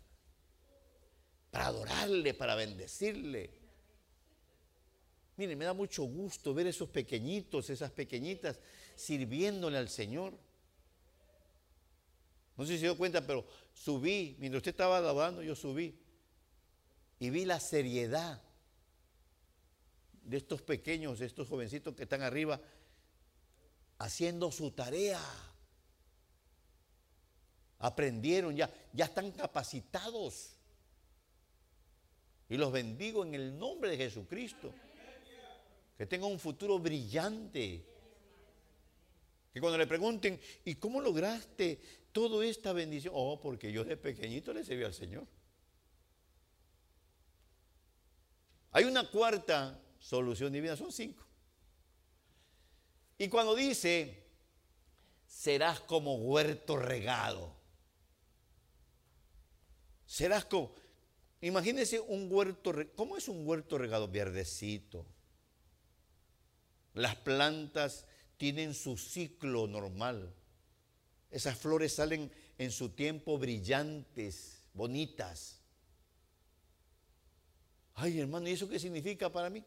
[1.52, 3.52] para adorarle, para bendecirle.
[5.38, 8.60] Mire, me da mucho gusto ver esos pequeñitos, esas pequeñitas
[8.96, 10.34] sirviéndole al Señor.
[12.58, 16.00] No sé si se dio cuenta, pero subí, mientras usted estaba adorando, yo subí
[17.20, 18.42] y vi la seriedad
[20.24, 22.60] de estos pequeños, de estos jovencitos que están arriba
[24.02, 25.22] haciendo su tarea.
[27.80, 30.56] Aprendieron ya, ya están capacitados.
[32.50, 34.74] Y los bendigo en el nombre de Jesucristo.
[35.98, 37.86] Que tengan un futuro brillante.
[39.54, 41.80] Que cuando le pregunten, ¿y cómo lograste
[42.12, 43.14] toda esta bendición?
[43.16, 45.28] Oh, porque yo de pequeñito le serví al Señor.
[48.72, 51.31] Hay una cuarta solución divina, son cinco.
[53.22, 54.18] Y cuando dice,
[55.28, 57.54] serás como huerto regado.
[60.08, 60.74] Serás como,
[61.40, 64.08] imagínense un huerto, ¿cómo es un huerto regado?
[64.08, 65.06] Verdecito.
[66.96, 68.08] Las plantas
[68.38, 70.34] tienen su ciclo normal.
[71.30, 75.62] Esas flores salen en su tiempo brillantes, bonitas.
[77.94, 79.64] Ay, hermano, ¿y eso qué significa para mí?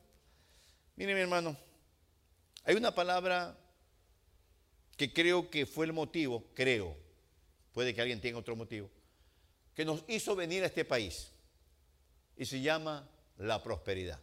[0.96, 1.56] Mire, mi hermano,
[2.64, 3.58] hay una palabra
[4.96, 6.96] que creo que fue el motivo, creo,
[7.72, 8.90] puede que alguien tenga otro motivo,
[9.74, 11.30] que nos hizo venir a este país
[12.36, 14.20] y se llama la prosperidad.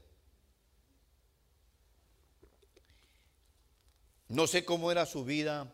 [4.30, 5.72] No sé cómo era su vida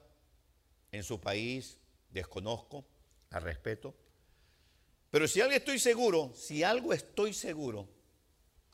[0.91, 1.77] en su país,
[2.09, 2.85] desconozco,
[3.29, 3.93] al respeto,
[5.11, 7.87] pero si algo estoy seguro, si algo estoy seguro,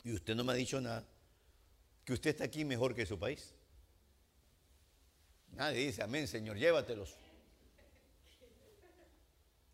[0.04, 1.06] y usted no me ha dicho nada,
[2.06, 3.54] que usted está aquí mejor que su país.
[5.56, 7.16] Nadie dice, amén, Señor, llévatelos.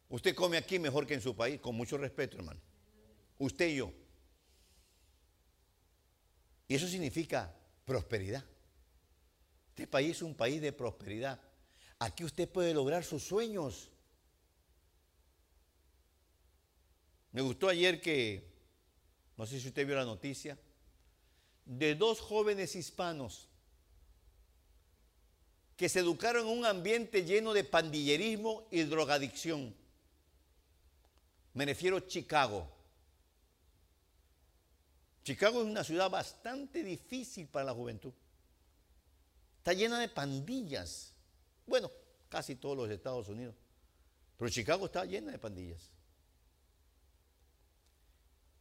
[0.09, 2.59] Usted come aquí mejor que en su país, con mucho respeto, hermano.
[3.37, 3.93] Usted y yo.
[6.67, 7.53] Y eso significa
[7.85, 8.43] prosperidad.
[9.69, 11.39] Este país es un país de prosperidad.
[11.99, 13.91] Aquí usted puede lograr sus sueños.
[17.31, 18.51] Me gustó ayer que,
[19.37, 20.57] no sé si usted vio la noticia,
[21.65, 23.48] de dos jóvenes hispanos
[25.79, 29.73] que se educaron en un ambiente lleno de pandillerismo y drogadicción.
[31.53, 32.69] Me refiero a Chicago.
[35.23, 38.11] Chicago es una ciudad bastante difícil para la juventud.
[39.59, 41.13] Está llena de pandillas.
[41.65, 41.89] Bueno,
[42.27, 43.55] casi todos los Estados Unidos.
[44.35, 45.91] Pero Chicago está llena de pandillas.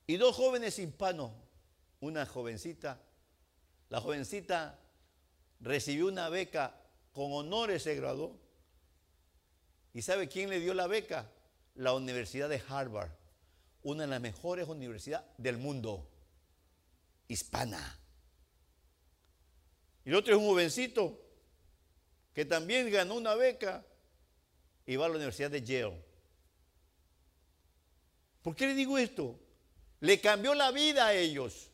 [0.07, 1.33] Y dos jóvenes hispanos,
[1.99, 3.03] una jovencita,
[3.89, 4.79] la jovencita
[5.59, 6.78] recibió una beca
[7.19, 8.39] con honores se graduó.
[9.93, 11.29] ¿Y sabe quién le dio la beca?
[11.75, 13.11] La Universidad de Harvard,
[13.83, 16.09] una de las mejores universidades del mundo,
[17.27, 17.99] hispana.
[20.05, 21.21] Y el otro es un jovencito
[22.33, 23.85] que también ganó una beca
[24.87, 26.01] y va a la Universidad de Yale.
[28.43, 29.41] ¿Por qué le digo esto?
[29.99, 31.69] Le cambió la vida a ellos.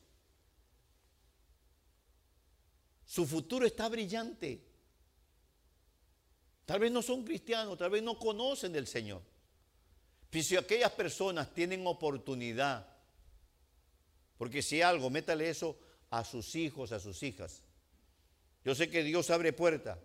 [3.05, 4.64] Su futuro está brillante.
[6.65, 9.23] Tal vez no son cristianos, tal vez no conocen del Señor.
[10.31, 12.87] Pero si aquellas personas tienen oportunidad,
[14.39, 15.79] porque si algo, métale eso
[16.11, 17.63] a sus hijos, a sus hijas.
[18.65, 19.99] Yo sé que Dios abre puertas,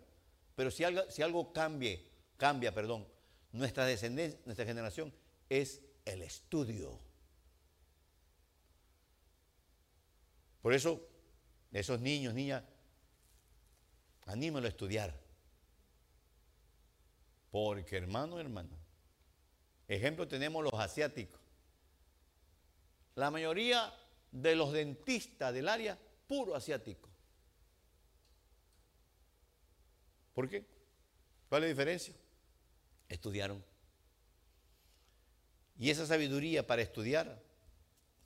[0.54, 2.06] pero si algo, cambie,
[2.36, 3.06] cambia, perdón,
[3.52, 5.12] nuestra descendencia, nuestra generación
[5.48, 6.98] es el estudio.
[10.62, 11.06] Por eso,
[11.72, 12.62] esos niños, niñas,
[14.26, 15.19] anímenlo a estudiar.
[17.50, 18.76] Porque hermano, hermano,
[19.88, 21.40] ejemplo tenemos los asiáticos.
[23.16, 23.92] La mayoría
[24.30, 25.98] de los dentistas del área,
[26.28, 27.08] puro asiático.
[30.32, 30.64] ¿Por qué?
[31.48, 32.14] ¿Cuál es la diferencia?
[33.08, 33.64] Estudiaron.
[35.78, 37.42] Y esa sabiduría para estudiar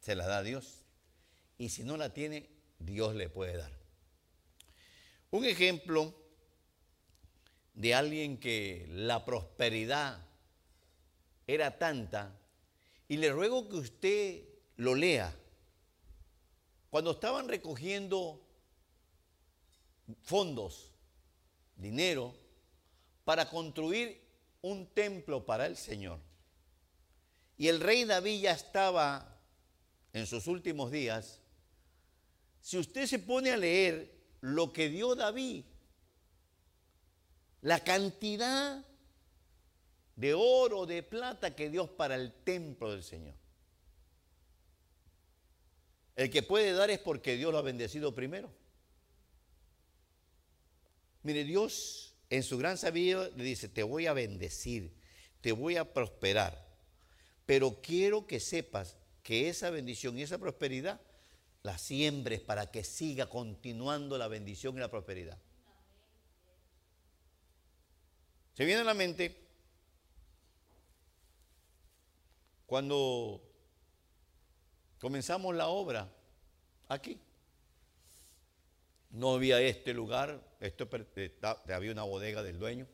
[0.00, 0.84] se la da Dios.
[1.56, 3.72] Y si no la tiene, Dios le puede dar.
[5.30, 6.14] Un ejemplo
[7.74, 10.18] de alguien que la prosperidad
[11.46, 12.32] era tanta,
[13.08, 14.42] y le ruego que usted
[14.76, 15.34] lo lea.
[16.88, 18.40] Cuando estaban recogiendo
[20.22, 20.92] fondos,
[21.76, 22.34] dinero,
[23.24, 24.22] para construir
[24.62, 26.20] un templo para el Señor,
[27.58, 29.36] y el rey David ya estaba
[30.12, 31.40] en sus últimos días,
[32.60, 35.64] si usted se pone a leer lo que dio David
[37.64, 38.84] la cantidad
[40.16, 43.34] de oro, de plata que Dios para el templo del Señor.
[46.14, 48.52] El que puede dar es porque Dios lo ha bendecido primero.
[51.22, 54.92] Mire, Dios en su gran sabiduría le dice, te voy a bendecir,
[55.40, 56.68] te voy a prosperar,
[57.46, 61.00] pero quiero que sepas que esa bendición y esa prosperidad
[61.62, 65.38] la siembres para que siga continuando la bendición y la prosperidad.
[68.54, 69.36] Se viene a la mente
[72.66, 73.42] cuando
[75.00, 76.08] comenzamos la obra
[76.88, 77.18] aquí.
[79.10, 80.88] No había este lugar, esto
[81.68, 82.86] había una bodega del dueño.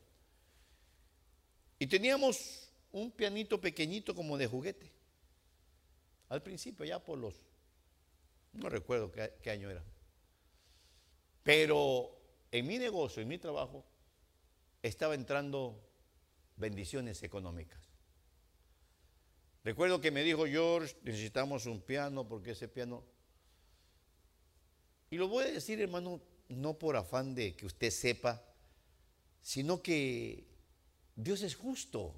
[1.79, 4.91] Y teníamos un pianito pequeñito como de juguete.
[6.29, 7.35] Al principio, ya por los,
[8.53, 9.83] no recuerdo qué, qué año era.
[11.43, 12.15] Pero
[12.51, 13.83] en mi negocio, en mi trabajo,
[14.81, 15.79] estaba entrando
[16.55, 17.81] bendiciones económicas.
[19.63, 23.03] Recuerdo que me dijo George, necesitamos un piano porque ese piano...
[25.11, 28.41] Y lo voy a decir, hermano, no por afán de que usted sepa,
[29.41, 30.47] sino que
[31.15, 32.15] Dios es justo.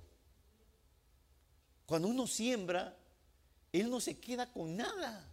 [1.85, 2.97] Cuando uno siembra,
[3.71, 5.29] Él no se queda con nada.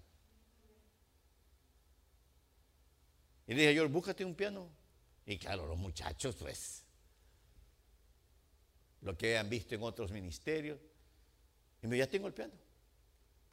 [3.47, 4.69] Y le dije, George, búscate un piano.
[5.27, 6.83] Y claro, los muchachos, pues,
[9.03, 10.79] lo que han visto en otros ministerios.
[11.83, 12.53] Y me ya tengo el piano.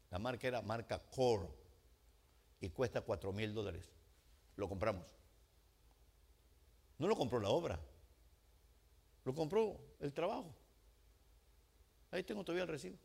[0.09, 1.47] La marca era marca Core
[2.59, 3.85] y cuesta 4 mil dólares.
[4.55, 5.05] Lo compramos.
[6.97, 7.79] No lo compró la obra,
[9.23, 10.55] lo compró el trabajo.
[12.09, 12.97] Ahí tengo todavía el recibo,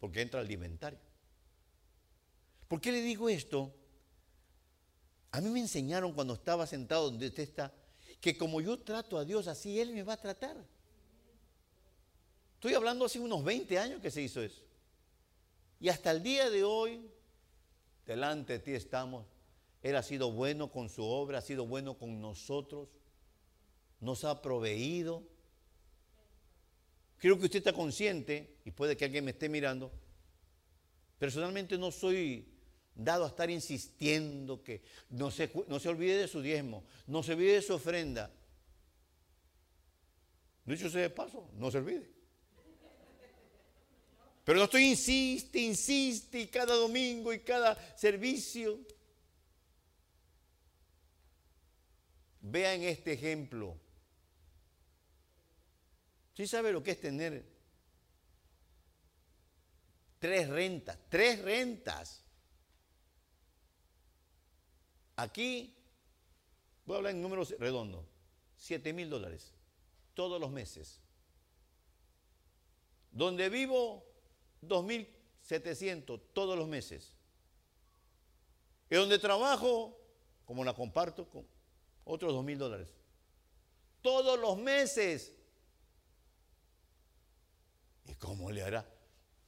[0.00, 0.98] porque entra al inventario.
[2.66, 3.72] ¿Por qué le digo esto?
[5.30, 7.72] A mí me enseñaron cuando estaba sentado donde usted está
[8.20, 10.56] que como yo trato a Dios, así Él me va a tratar.
[12.58, 14.64] Estoy hablando hace unos 20 años que se hizo eso.
[15.78, 17.08] Y hasta el día de hoy,
[18.04, 19.24] delante de ti estamos.
[19.80, 22.88] Él ha sido bueno con su obra, ha sido bueno con nosotros,
[24.00, 25.22] nos ha proveído.
[27.18, 29.92] Creo que usted está consciente, y puede que alguien me esté mirando,
[31.16, 32.44] personalmente no soy
[32.92, 37.34] dado a estar insistiendo que no se, no se olvide de su diezmo, no se
[37.34, 38.34] olvide de su ofrenda.
[40.64, 42.17] Dicho sea de paso, no se olvide.
[44.48, 48.78] Pero no estoy insiste, insiste, y cada domingo y cada servicio.
[52.40, 53.78] Vea en este ejemplo.
[56.32, 57.44] ¿Sí sabe lo que es tener
[60.18, 60.98] tres rentas?
[61.10, 62.24] Tres rentas.
[65.16, 65.76] Aquí,
[66.86, 68.06] voy a hablar en números redondos,
[68.56, 69.52] 7 mil dólares
[70.14, 71.02] todos los meses.
[73.10, 74.07] Donde vivo,
[74.62, 77.14] 2.700 todos los meses.
[78.90, 79.98] Y donde trabajo,
[80.44, 81.46] como la comparto, con
[82.04, 82.88] otros 2.000 dólares.
[84.00, 85.34] Todos los meses.
[88.06, 88.88] ¿Y cómo le hará?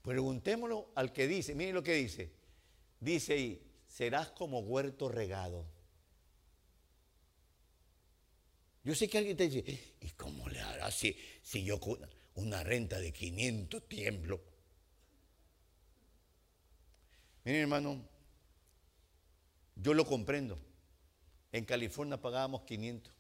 [0.03, 2.31] Preguntémoslo al que dice, miren lo que dice.
[2.99, 5.65] Dice ahí, serás como huerto regado.
[8.83, 11.79] Yo sé que alguien te dice, ¿y cómo le hará si, si yo
[12.35, 14.50] una renta de 500 tiemblo?
[17.51, 18.01] Miren hermano,
[19.75, 20.57] yo lo comprendo.
[21.51, 23.13] En California pagábamos 500.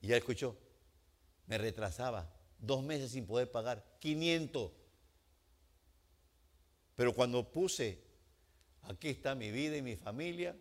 [0.00, 0.56] Y ya escuchó,
[1.46, 4.72] me retrasaba dos meses sin poder pagar 500.
[6.94, 8.02] Pero cuando puse,
[8.84, 10.56] aquí está mi vida y mi familia,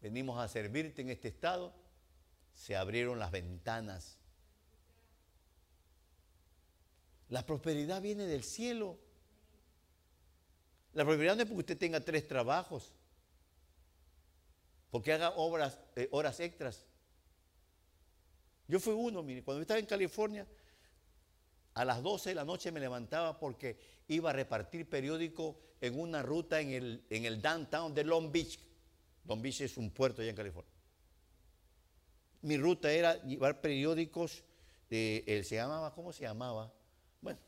[0.00, 1.74] venimos a servirte en este estado,
[2.54, 4.16] se abrieron las ventanas.
[7.28, 9.06] La prosperidad viene del cielo.
[10.94, 12.92] La prosperidad no es porque usted tenga tres trabajos,
[14.90, 16.84] porque haga obras, eh, horas extras.
[18.66, 20.46] Yo fui uno, mire, cuando estaba en California,
[21.74, 23.78] a las 12 de la noche me levantaba porque
[24.08, 28.58] iba a repartir periódico en una ruta en el, en el downtown de Long Beach.
[29.26, 30.72] Long Beach es un puerto allá en California.
[32.42, 34.42] Mi ruta era llevar periódicos,
[34.90, 36.72] de, se llamaba, ¿cómo se llamaba?
[37.20, 37.38] Bueno,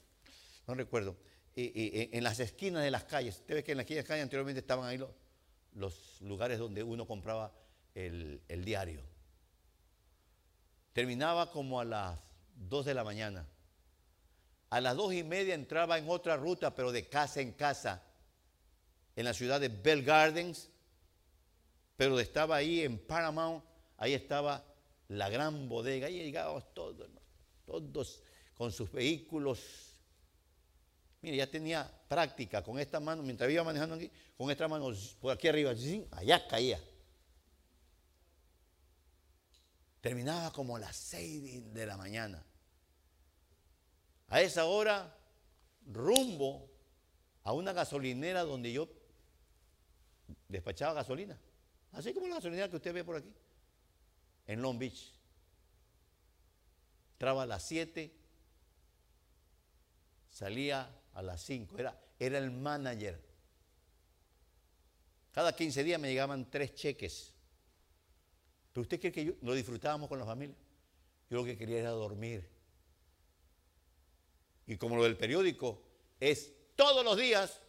[0.66, 1.16] no recuerdo
[1.57, 3.36] en las esquinas de las calles.
[3.36, 4.98] Usted ve que en las esquinas de las calles anteriormente estaban ahí
[5.74, 7.53] los, lugares donde uno compraba
[7.94, 9.03] el, el diario.
[10.92, 12.18] Terminaba como a las
[12.55, 13.46] 2 de la mañana.
[14.70, 18.05] A las dos y media entraba en otra ruta, pero de casa en casa,
[19.16, 20.70] en la ciudad de Bell Gardens,
[21.96, 23.64] pero estaba ahí en Paramount,
[23.96, 24.64] ahí estaba
[25.09, 27.09] la gran bodega, ahí llegábamos todos,
[27.66, 28.22] todos
[28.55, 29.89] con sus vehículos
[31.22, 34.90] Mire, ya tenía práctica con esta mano, mientras iba manejando aquí, con esta mano
[35.20, 35.72] por aquí arriba,
[36.12, 36.80] allá caía.
[40.00, 42.42] Terminaba como las seis de la mañana.
[44.28, 45.14] A esa hora,
[45.86, 46.70] rumbo
[47.42, 48.88] a una gasolinera donde yo
[50.48, 51.38] despachaba gasolina.
[51.92, 53.34] Así como la gasolinera que usted ve por aquí,
[54.46, 55.12] en Long Beach.
[57.12, 58.10] Entraba a las 7,
[60.30, 61.78] salía a las 5.
[61.78, 63.20] Era, era el manager.
[65.32, 67.34] Cada 15 días me llegaban tres cheques.
[68.72, 70.56] Pero usted cree que yo lo disfrutábamos con la familia.
[71.28, 72.48] Yo lo que quería era dormir.
[74.66, 75.82] Y como lo del periódico
[76.18, 77.62] es todos los días,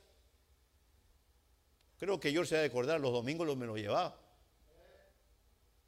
[1.98, 4.20] creo que yo se ha de acordar, los domingos me lo llevaba.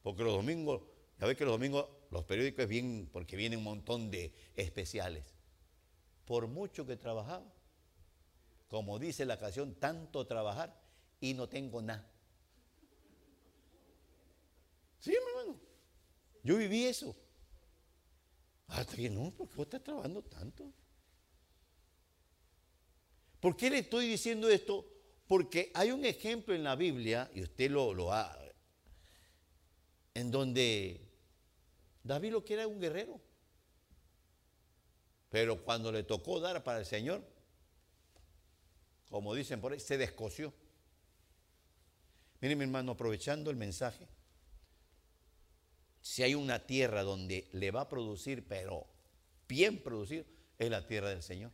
[0.02, 0.82] Porque los domingos,
[1.20, 5.33] ya ve que los domingos los periódicos es bien, porque vienen un montón de especiales
[6.26, 7.52] por mucho que trabajaba.
[8.68, 10.80] Como dice la canción, tanto trabajar
[11.20, 12.10] y no tengo nada.
[15.00, 15.60] Sí, hermano.
[16.44, 17.16] Yo viví eso.
[18.68, 20.72] Hasta que no, porque vos estás trabajando tanto.
[23.40, 24.88] ¿Por qué le estoy diciendo esto?
[25.28, 28.38] Porque hay un ejemplo en la Biblia, y usted lo, lo ha,
[30.14, 31.02] en donde
[32.04, 33.20] David lo que era un guerrero.
[35.34, 37.24] Pero cuando le tocó dar para el Señor,
[39.10, 40.54] como dicen por ahí, se descoció.
[42.40, 44.08] Miren mi hermano, aprovechando el mensaje,
[46.02, 48.86] si hay una tierra donde le va a producir, pero
[49.48, 50.24] bien producido,
[50.60, 51.50] es la tierra del Señor.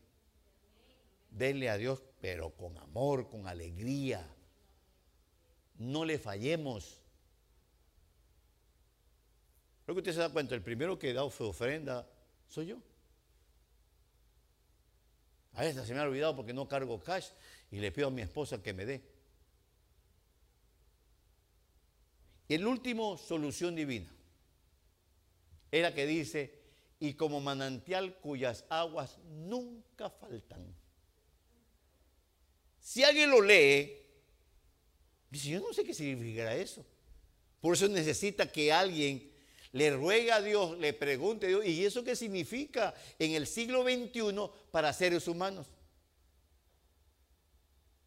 [1.32, 4.28] Denle a Dios, pero con amor, con alegría.
[5.78, 7.00] No le fallemos.
[9.86, 12.06] Creo que usted se da cuenta, el primero que da ofrenda
[12.50, 12.89] soy yo.
[15.60, 17.28] A veces se me ha olvidado porque no cargo cash
[17.70, 19.02] y le pido a mi esposa que me dé.
[22.48, 24.10] Y el último, solución divina.
[25.70, 26.62] Es la que dice,
[26.98, 30.74] y como manantial cuyas aguas nunca faltan.
[32.80, 33.98] Si alguien lo lee,
[35.30, 36.86] dice, yo no sé qué significará eso.
[37.60, 39.29] Por eso necesita que alguien
[39.72, 43.84] le ruegue a Dios, le pregunte a Dios, ¿y eso qué significa en el siglo
[43.84, 45.68] XXI para seres humanos?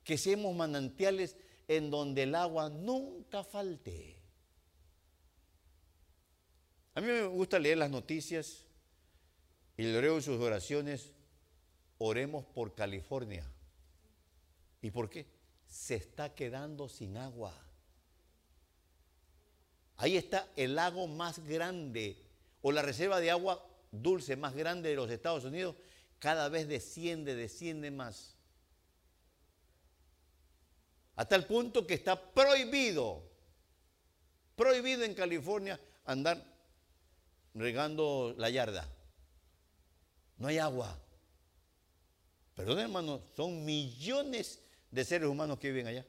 [0.02, 1.36] Que seamos manantiales
[1.68, 4.16] en donde el agua nunca falte.
[6.94, 8.66] A mí me gusta leer las noticias
[9.76, 11.12] y leo en sus oraciones,
[11.98, 13.48] oremos por California.
[14.82, 15.26] ¿Y por qué?
[15.66, 17.54] Se está quedando sin agua.
[19.96, 22.16] Ahí está el lago más grande
[22.60, 25.76] o la reserva de agua dulce más grande de los Estados Unidos.
[26.18, 28.36] Cada vez desciende, desciende más.
[31.16, 33.22] Hasta el punto que está prohibido,
[34.56, 36.42] prohibido en California andar
[37.54, 38.88] regando la yarda.
[40.38, 40.98] No hay agua.
[42.54, 46.06] Perdón, hermano, son millones de seres humanos que viven allá.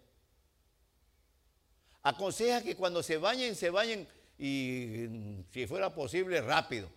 [2.04, 5.08] Aconseja que cuando se bañen, se bañen y
[5.52, 6.90] si fuera posible, rápido.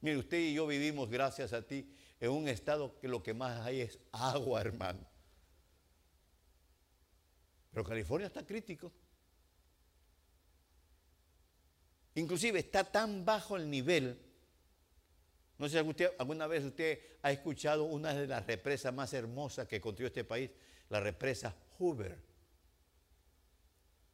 [0.00, 3.64] Mire, usted y yo vivimos, gracias a ti, en un estado que lo que más
[3.66, 5.00] hay es agua, hermano.
[7.70, 8.90] Pero California está crítico.
[12.14, 14.18] Inclusive está tan bajo el nivel.
[15.58, 19.80] No sé si alguna vez usted ha escuchado una de las represas más hermosas que
[19.80, 20.50] construyó este país,
[20.90, 22.18] la represa Hoover.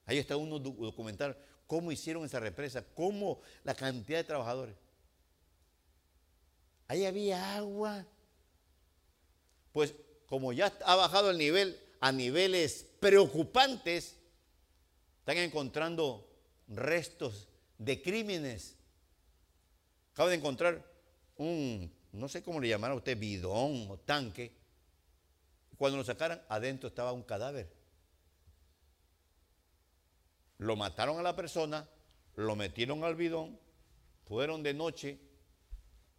[0.07, 1.37] Ahí está uno documental
[1.67, 4.77] cómo hicieron esa represa, cómo la cantidad de trabajadores.
[6.87, 8.05] Ahí había agua.
[9.73, 9.95] Pues
[10.27, 14.19] como ya ha bajado el nivel a niveles preocupantes,
[15.21, 16.29] están encontrando
[16.69, 18.77] restos de crímenes.
[20.13, 20.92] Acabo de encontrar
[21.37, 24.53] un, no sé cómo le llamará usted, bidón o tanque.
[25.77, 27.69] Cuando lo sacaran, adentro estaba un cadáver.
[30.59, 31.89] Lo mataron a la persona,
[32.37, 33.59] lo metieron al bidón,
[34.27, 35.19] fueron de noche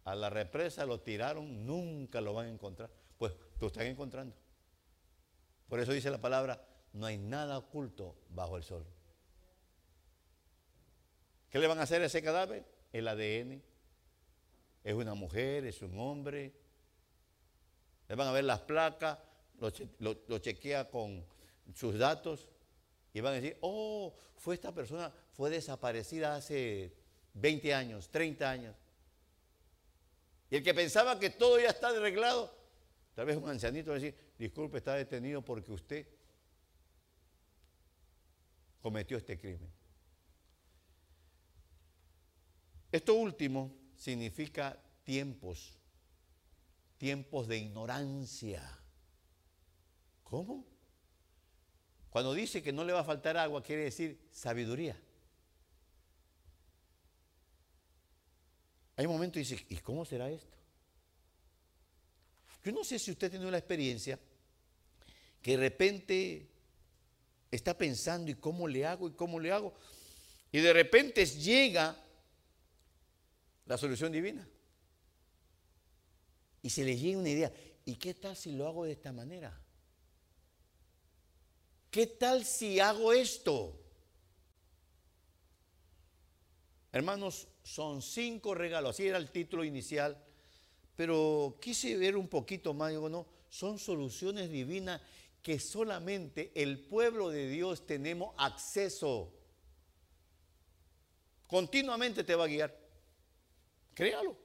[0.04, 2.90] a la represa, lo tiraron, nunca lo van a encontrar.
[3.16, 4.36] Pues lo están encontrando.
[5.68, 6.62] Por eso dice la palabra,
[6.92, 8.84] no hay nada oculto bajo el sol.
[11.50, 12.64] ¿Qué le van a hacer a ese cadáver?
[12.92, 13.62] El ADN.
[14.84, 16.52] Es una mujer, es un hombre.
[18.06, 19.18] Le van a ver las placas,
[19.98, 21.24] lo, chequea con
[21.74, 22.46] sus datos
[23.14, 26.92] y van a decir, oh, fue esta persona, fue desaparecida hace
[27.32, 28.76] 20 años, 30 años.
[30.50, 32.54] Y el que pensaba que todo ya está arreglado,
[33.14, 36.06] tal vez un ancianito va a decir, disculpe, está detenido porque usted
[38.82, 39.72] cometió este crimen.
[42.92, 45.76] Esto último significa tiempos,
[46.98, 48.78] tiempos de ignorancia.
[50.22, 50.64] ¿Cómo?
[52.10, 55.00] Cuando dice que no le va a faltar agua, quiere decir sabiduría.
[58.96, 60.56] Hay momentos y dice, ¿y cómo será esto?
[62.64, 64.18] Yo no sé si usted tiene una experiencia
[65.42, 66.48] que de repente
[67.50, 69.08] está pensando, ¿y cómo le hago?
[69.08, 69.74] ¿Y cómo le hago?
[70.50, 71.96] Y de repente llega
[73.66, 74.46] la solución divina.
[76.62, 77.52] Y se le llega una idea,
[77.84, 79.60] ¿y qué tal si lo hago de esta manera?
[81.90, 83.80] ¿Qué tal si hago esto?
[86.90, 90.22] Hermanos, son cinco regalos, así era el título inicial,
[90.96, 95.00] pero quise ver un poquito más, digo, no, son soluciones divinas
[95.42, 99.32] que solamente el pueblo de Dios tenemos acceso.
[101.46, 102.83] Continuamente te va a guiar.
[103.94, 104.36] Créalo.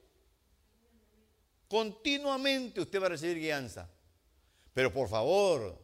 [1.68, 3.88] Continuamente usted va a recibir guianza.
[4.72, 5.78] Pero por favor,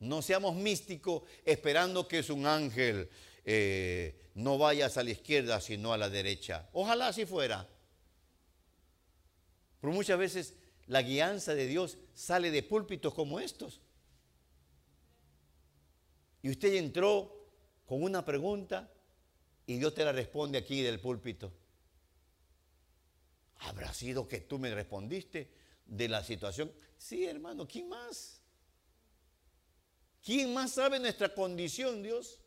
[0.00, 3.08] no seamos místicos esperando que es un ángel.
[3.44, 6.68] Eh, no vayas a la izquierda, sino a la derecha.
[6.72, 7.68] Ojalá así fuera.
[9.80, 10.54] Pero muchas veces
[10.86, 13.80] la guianza de Dios sale de púlpitos como estos.
[16.42, 17.46] Y usted entró
[17.86, 18.90] con una pregunta
[19.66, 21.52] y Dios te la responde aquí del púlpito.
[23.62, 25.50] ¿Habrá sido que tú me respondiste
[25.86, 26.72] de la situación?
[26.96, 28.40] Sí, hermano, ¿quién más?
[30.22, 32.38] ¿Quién más sabe nuestra condición, Dios?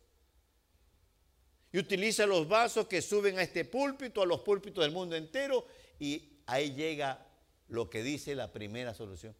[1.76, 5.68] y utiliza los vasos que suben a este púlpito, a los púlpitos del mundo entero,
[6.00, 7.28] y ahí llega
[7.68, 9.36] lo que dice la primera solución.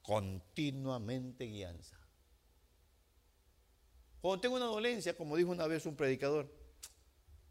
[0.00, 2.00] Continuamente guianza.
[4.22, 6.50] Cuando tengo una dolencia, como dijo una vez un predicador,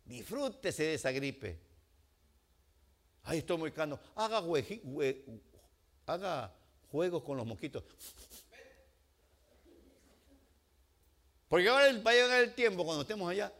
[0.03, 1.59] disfrútese de esa gripe.
[3.25, 3.99] Ay, estoy muy cano.
[4.15, 4.41] Haga,
[6.05, 6.53] haga
[6.91, 7.83] juegos con los mosquitos.
[11.49, 13.51] Porque ahora va a llegar el tiempo cuando estemos allá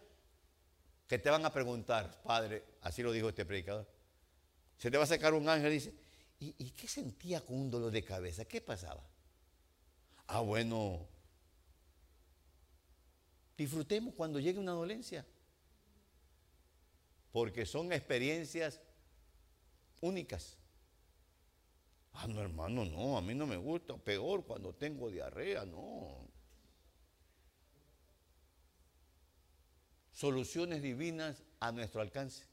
[1.08, 3.88] que te van a preguntar, Padre, así lo dijo este predicador.
[4.78, 5.94] Se te va a sacar un ángel y dice,
[6.40, 8.46] ¿y, qué sentía con un dolor de cabeza?
[8.46, 9.04] ¿Qué pasaba?
[10.28, 11.08] Ah, bueno,
[13.58, 15.26] disfrutemos cuando llegue una dolencia.
[17.32, 18.80] Porque son experiencias
[20.02, 20.58] únicas.
[22.14, 23.98] Ah, no, hermano, no, a mí no me gusta.
[23.98, 26.26] Peor cuando tengo diarrea, no.
[30.16, 32.46] soluciones divinas a nuestro alcance.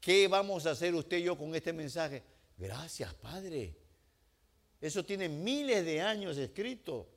[0.00, 2.22] ¿Qué vamos a hacer usted y yo con este mensaje?
[2.56, 3.76] Gracias, Padre.
[4.80, 7.08] Eso tiene miles de años escrito.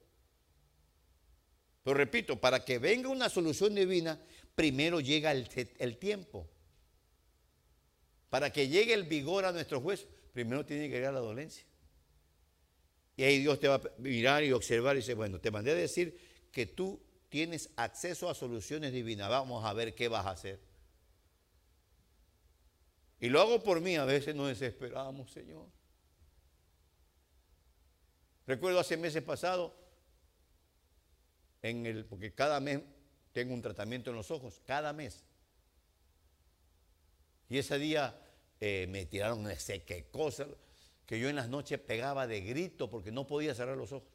[1.82, 4.20] Pero repito, para que venga una solución divina,
[4.54, 6.48] primero llega el, el tiempo.
[8.36, 11.66] Para que llegue el vigor a nuestro juez, primero tiene que llegar la dolencia.
[13.16, 15.76] Y ahí Dios te va a mirar y observar y dice, bueno, te mandé a
[15.76, 19.30] decir que tú tienes acceso a soluciones divinas.
[19.30, 20.60] Vamos a ver qué vas a hacer.
[23.22, 25.70] Y lo hago por mí, a veces nos desesperamos, Señor.
[28.46, 29.72] Recuerdo hace meses pasados,
[31.62, 32.82] en el, porque cada mes
[33.32, 35.24] tengo un tratamiento en los ojos, cada mes.
[37.48, 38.20] Y ese día
[38.68, 40.48] eh, me tiraron no sé qué cosa,
[41.06, 44.10] que yo en las noches pegaba de grito porque no podía cerrar los ojos.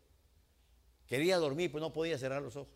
[1.07, 2.75] Quería dormir, pero no podía cerrar los ojos.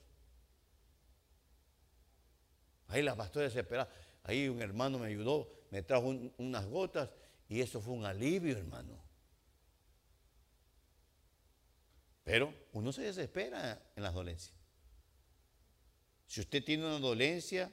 [2.87, 3.91] Ahí la pastora desesperada.
[4.23, 7.11] Ahí un hermano me ayudó, me trajo unas gotas
[7.49, 8.97] y eso fue un alivio, hermano.
[12.23, 14.55] Pero uno se desespera en las dolencias.
[16.29, 17.73] Si usted tiene una dolencia,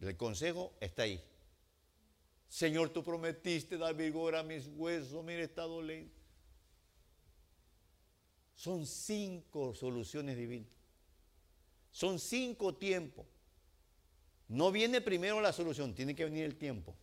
[0.00, 1.24] el consejo está ahí.
[2.48, 6.18] Señor, tú prometiste dar vigor a mis huesos, mire, está dolencia.
[8.54, 10.70] Son cinco soluciones divinas.
[11.90, 13.26] Son cinco tiempos.
[14.48, 16.96] No viene primero la solución, tiene que venir el tiempo.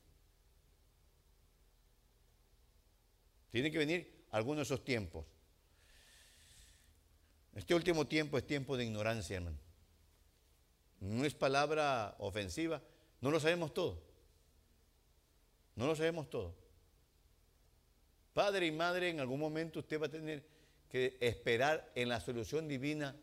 [3.51, 5.25] Tiene que venir alguno de esos tiempos.
[7.53, 9.57] Este último tiempo es tiempo de ignorancia, hermano.
[10.99, 12.81] No es palabra ofensiva,
[13.21, 14.03] no lo sabemos todo.
[15.75, 16.55] No lo sabemos todo.
[18.33, 20.43] Padre y madre, en algún momento usted va a tener
[20.89, 23.15] que esperar en la solución divina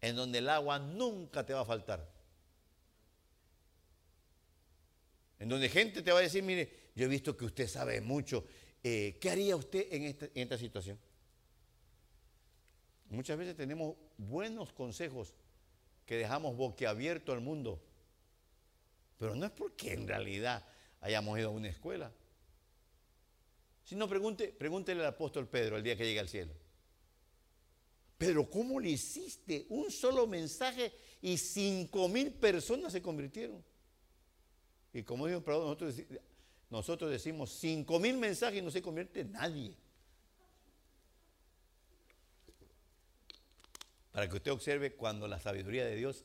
[0.00, 2.14] en donde el agua nunca te va a faltar.
[5.44, 8.46] en donde gente te va a decir, mire, yo he visto que usted sabe mucho,
[8.82, 10.98] eh, ¿qué haría usted en esta, en esta situación?
[13.10, 15.34] Muchas veces tenemos buenos consejos
[16.06, 17.82] que dejamos boquiabierto al mundo,
[19.18, 20.64] pero no es porque en realidad
[21.00, 22.12] hayamos ido a una escuela.
[23.84, 26.54] Si no, pregunte, pregúntele al apóstol Pedro el día que llegue al cielo.
[28.16, 33.62] Pedro, ¿cómo le hiciste un solo mensaje y cinco mil personas se convirtieron?
[34.92, 35.96] Y como dijo nosotros,
[36.70, 39.76] nosotros decimos cinco mil mensajes y no se convierte nadie.
[44.12, 46.24] Para que usted observe cuando la sabiduría de Dios,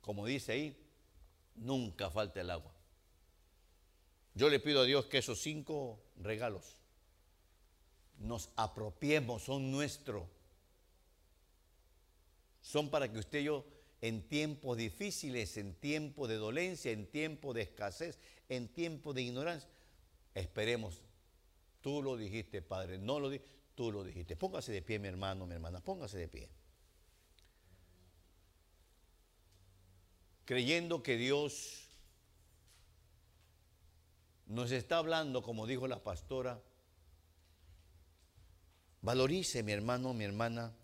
[0.00, 0.87] como dice ahí,
[1.60, 2.72] nunca falta el agua.
[4.34, 6.76] Yo le pido a Dios que esos cinco regalos
[8.18, 10.24] nos apropiemos, son nuestros.
[12.60, 13.64] Son para que usted y yo
[14.00, 19.68] en tiempos difíciles, en tiempos de dolencia, en tiempos de escasez, en tiempos de ignorancia.
[20.34, 21.02] Esperemos.
[21.80, 22.98] Tú lo dijiste, Padre.
[22.98, 23.58] No lo dijiste.
[23.74, 24.36] Tú lo dijiste.
[24.36, 25.80] Póngase de pie, mi hermano, mi hermana.
[25.80, 26.48] Póngase de pie.
[30.48, 31.90] Creyendo que Dios
[34.46, 36.58] nos está hablando, como dijo la pastora,
[39.02, 40.74] valorice, mi hermano, mi hermana,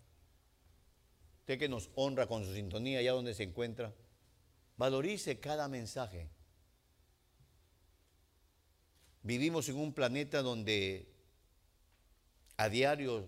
[1.39, 3.91] usted que nos honra con su sintonía allá donde se encuentra,
[4.77, 6.29] valorice cada mensaje.
[9.23, 11.11] Vivimos en un planeta donde
[12.57, 13.27] a diario,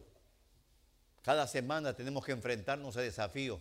[1.23, 3.59] cada semana tenemos que enfrentarnos a desafíos.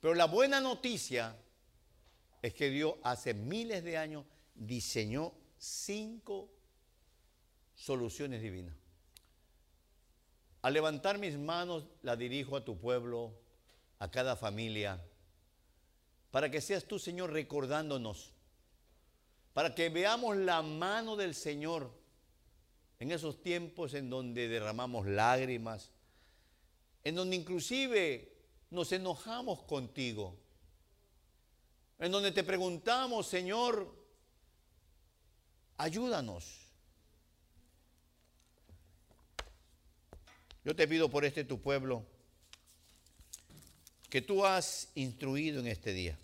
[0.00, 1.36] Pero la buena noticia
[2.42, 4.24] es que Dios hace miles de años
[4.54, 6.50] diseñó cinco
[7.74, 8.74] soluciones divinas.
[10.62, 13.32] Al levantar mis manos, la dirijo a tu pueblo,
[13.98, 15.02] a cada familia,
[16.30, 18.32] para que seas tú, Señor, recordándonos,
[19.52, 21.90] para que veamos la mano del Señor
[23.00, 25.90] en esos tiempos en donde derramamos lágrimas,
[27.04, 28.37] en donde inclusive
[28.70, 30.36] nos enojamos contigo,
[31.98, 33.94] en donde te preguntamos, Señor,
[35.76, 36.68] ayúdanos.
[40.64, 42.04] Yo te pido por este tu pueblo
[44.10, 46.18] que tú has instruido en este día.